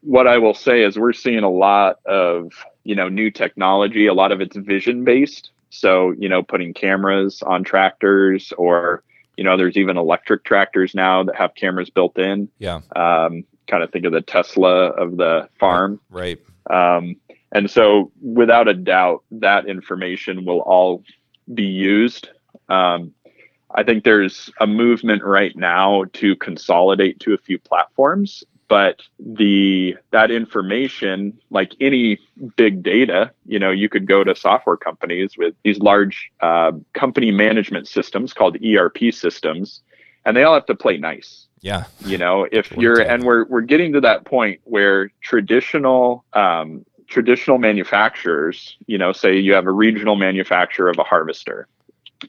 what 0.01 0.27
I 0.27 0.38
will 0.38 0.53
say 0.53 0.84
is 0.84 0.99
we're 0.99 1.13
seeing 1.13 1.43
a 1.43 1.49
lot 1.49 1.97
of 2.05 2.51
you 2.84 2.95
know 2.95 3.10
new 3.10 3.31
technology. 3.31 4.05
A 4.05 4.13
lot 4.13 4.31
of 4.31 4.39
it's 4.39 4.55
vision 4.55 5.03
based. 5.03 5.49
So 5.71 6.12
you 6.12 6.29
know, 6.29 6.43
putting 6.43 6.73
cameras 6.73 7.41
on 7.41 7.63
tractors, 7.63 8.53
or 8.58 9.03
you 9.36 9.43
know, 9.43 9.58
there's 9.58 9.77
even 9.77 9.97
electric 9.97 10.43
tractors 10.43 10.93
now 10.93 11.23
that 11.23 11.36
have 11.36 11.55
cameras 11.55 11.89
built 11.89 12.17
in. 12.17 12.49
Yeah. 12.60 12.81
Um, 12.95 13.45
kind 13.67 13.84
of 13.84 13.91
think 13.91 14.06
of 14.06 14.12
the 14.12 14.21
Tesla 14.21 14.88
of 14.89 15.17
the 15.17 15.49
farm. 15.60 15.99
Right. 16.10 16.39
Um, 16.69 17.15
and 17.51 17.69
so, 17.69 18.12
without 18.21 18.67
a 18.67 18.73
doubt, 18.73 19.23
that 19.32 19.67
information 19.67 20.45
will 20.45 20.60
all 20.60 21.04
be 21.54 21.63
used. 21.63 22.30
Um, 22.69 23.13
I 23.73 23.84
think 23.84 24.04
there's 24.04 24.51
a 24.60 24.67
movement 24.67 25.23
right 25.23 25.56
now 25.56 26.06
to 26.13 26.36
consolidate 26.38 27.19
to 27.21 27.34
a 27.34 27.38
few 27.38 27.60
platforms, 27.60 28.43
but 28.67 29.01
the 29.19 29.95
that 30.12 30.32
information, 30.32 31.38
like 31.49 31.73
any 31.80 32.19
big 32.56 32.84
data, 32.84 33.32
you 33.45 33.60
know, 33.60 33.71
you 33.71 33.89
could 33.89 34.08
go 34.08 34.23
to 34.23 34.36
software 34.36 34.78
companies 34.78 35.38
with 35.38 35.54
these 35.63 35.80
large 35.80 36.32
uh, 36.41 36.71
company 36.93 37.32
management 37.32 37.88
systems 37.88 38.34
called 38.34 38.58
ERP 38.63 39.13
systems, 39.13 39.82
and 40.25 40.36
they 40.36 40.43
all 40.43 40.54
have 40.54 40.65
to 40.65 40.75
play 40.75 40.97
nice 40.97 41.44
yeah. 41.65 41.86
You 42.06 42.19
know, 42.19 42.47
if 42.51 42.71
you're 42.73 43.01
and 43.01 43.23
we're 43.23 43.45
we're 43.45 43.62
getting 43.62 43.93
to 43.93 44.01
that 44.01 44.23
point 44.23 44.62
where 44.65 45.10
traditional 45.21 46.23
um, 46.34 46.86
traditional 47.08 47.58
manufacturers, 47.58 48.78
you 48.86 48.99
know, 48.99 49.12
say 49.12 49.39
you 49.39 49.54
have 49.54 49.65
a 49.65 49.71
regional 49.71 50.15
manufacturer 50.15 50.89
of 50.89 50.99
a 50.99 51.04
harvester, 51.04 51.67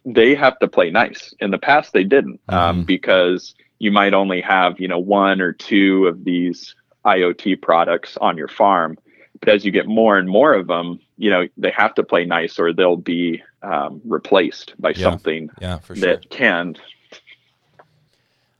they 0.06 0.34
have 0.34 0.58
to 0.60 0.68
play 0.68 0.90
nice. 0.90 1.34
In 1.38 1.50
the 1.50 1.58
past, 1.58 1.92
they 1.92 2.02
didn't 2.02 2.40
um, 2.48 2.78
mm-hmm. 2.78 2.86
because 2.86 3.54
you 3.78 3.92
might 3.92 4.14
only 4.14 4.40
have 4.40 4.80
you 4.80 4.88
know 4.88 4.98
one 4.98 5.42
or 5.42 5.52
two 5.52 6.06
of 6.06 6.24
these 6.24 6.74
IoT 7.04 7.60
products 7.60 8.16
on 8.18 8.38
your 8.38 8.48
farm. 8.48 8.96
But 9.40 9.50
as 9.50 9.66
you 9.66 9.70
get 9.70 9.86
more 9.86 10.16
and 10.16 10.30
more 10.30 10.54
of 10.54 10.66
them, 10.66 10.98
you 11.18 11.28
know 11.28 11.46
they 11.58 11.72
have 11.72 11.94
to 11.96 12.02
play 12.02 12.24
nice, 12.24 12.58
or 12.58 12.72
they'll 12.72 12.96
be 12.96 13.42
um, 13.62 14.00
replaced 14.06 14.72
by 14.78 14.90
yeah. 14.90 15.10
something 15.10 15.50
yeah, 15.60 15.80
sure. 15.80 15.96
that 15.96 16.30
can 16.30 16.76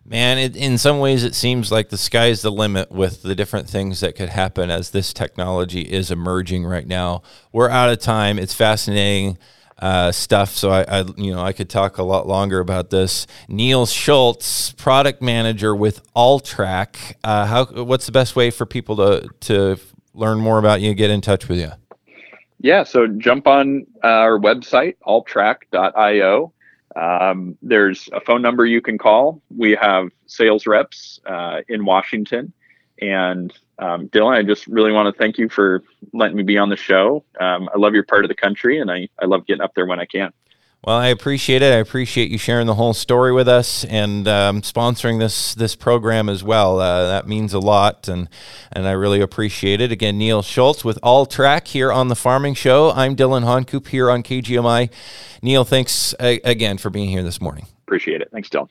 Man, 0.08 0.38
it, 0.38 0.54
in 0.54 0.78
some 0.78 1.00
ways, 1.00 1.24
it 1.24 1.34
seems 1.34 1.72
like 1.72 1.88
the 1.88 1.98
sky's 1.98 2.40
the 2.42 2.52
limit 2.52 2.92
with 2.92 3.22
the 3.22 3.34
different 3.34 3.68
things 3.68 3.98
that 4.00 4.14
could 4.14 4.28
happen 4.28 4.70
as 4.70 4.90
this 4.90 5.12
technology 5.12 5.80
is 5.80 6.12
emerging 6.12 6.64
right 6.64 6.86
now. 6.86 7.22
We're 7.52 7.70
out 7.70 7.90
of 7.90 7.98
time. 7.98 8.38
It's 8.38 8.54
fascinating 8.54 9.36
uh, 9.78 10.12
stuff, 10.12 10.50
so 10.50 10.70
I, 10.70 10.82
I, 10.82 11.04
you 11.16 11.34
know, 11.34 11.42
I 11.42 11.52
could 11.52 11.68
talk 11.68 11.98
a 11.98 12.04
lot 12.04 12.28
longer 12.28 12.60
about 12.60 12.90
this. 12.90 13.26
Neil 13.48 13.84
Schultz, 13.84 14.70
product 14.72 15.22
manager 15.22 15.74
with 15.74 16.06
Alltrack. 16.14 17.14
Uh, 17.24 17.46
how? 17.46 17.64
What's 17.64 18.06
the 18.06 18.12
best 18.12 18.36
way 18.36 18.52
for 18.52 18.64
people 18.64 18.96
to 18.96 19.28
to 19.40 19.76
learn 20.14 20.38
more 20.38 20.58
about 20.58 20.80
you, 20.80 20.94
get 20.94 21.10
in 21.10 21.20
touch 21.20 21.48
with 21.48 21.58
you? 21.58 21.72
Yeah, 22.60 22.84
so 22.84 23.08
jump 23.08 23.48
on 23.48 23.86
our 24.04 24.38
website, 24.38 24.96
alltrack.io 25.04 26.52
um, 26.96 27.58
there's 27.60 28.08
a 28.12 28.20
phone 28.20 28.42
number 28.42 28.64
you 28.64 28.80
can 28.80 28.96
call. 28.96 29.42
We 29.54 29.72
have 29.72 30.08
sales 30.26 30.66
reps 30.66 31.20
uh, 31.26 31.60
in 31.68 31.84
Washington. 31.84 32.52
And 33.00 33.52
um, 33.78 34.06
Dillon, 34.06 34.34
I 34.34 34.42
just 34.42 34.66
really 34.66 34.92
want 34.92 35.14
to 35.14 35.18
thank 35.18 35.36
you 35.36 35.50
for 35.50 35.82
letting 36.14 36.36
me 36.36 36.42
be 36.42 36.56
on 36.56 36.70
the 36.70 36.76
show. 36.76 37.24
Um, 37.38 37.68
I 37.74 37.78
love 37.78 37.92
your 37.92 38.04
part 38.04 38.24
of 38.24 38.30
the 38.30 38.34
country, 38.34 38.80
and 38.80 38.90
I, 38.90 39.08
I 39.20 39.26
love 39.26 39.46
getting 39.46 39.60
up 39.60 39.74
there 39.74 39.86
when 39.86 40.00
I 40.00 40.06
can. 40.06 40.32
Well, 40.86 40.98
I 40.98 41.08
appreciate 41.08 41.62
it. 41.62 41.72
I 41.72 41.78
appreciate 41.78 42.30
you 42.30 42.38
sharing 42.38 42.68
the 42.68 42.74
whole 42.74 42.94
story 42.94 43.32
with 43.32 43.48
us 43.48 43.84
and 43.84 44.28
um, 44.28 44.62
sponsoring 44.62 45.18
this 45.18 45.52
this 45.52 45.74
program 45.74 46.28
as 46.28 46.44
well. 46.44 46.78
Uh, 46.78 47.08
that 47.08 47.26
means 47.26 47.52
a 47.52 47.58
lot, 47.58 48.06
and 48.06 48.28
and 48.70 48.86
I 48.86 48.92
really 48.92 49.20
appreciate 49.20 49.80
it. 49.80 49.90
Again, 49.90 50.16
Neil 50.16 50.42
Schultz 50.42 50.84
with 50.84 51.00
Alltrack 51.02 51.66
here 51.66 51.90
on 51.90 52.06
the 52.06 52.14
Farming 52.14 52.54
Show. 52.54 52.92
I'm 52.92 53.16
Dillon 53.16 53.42
Honcoop 53.42 53.88
here 53.88 54.08
on 54.08 54.22
KGMI. 54.22 54.88
Neil, 55.42 55.64
thanks 55.64 56.14
again 56.20 56.78
for 56.78 56.88
being 56.88 57.08
here 57.08 57.24
this 57.24 57.40
morning. 57.40 57.66
Appreciate 57.84 58.20
it. 58.20 58.28
Thanks, 58.30 58.48
Dillon. 58.48 58.68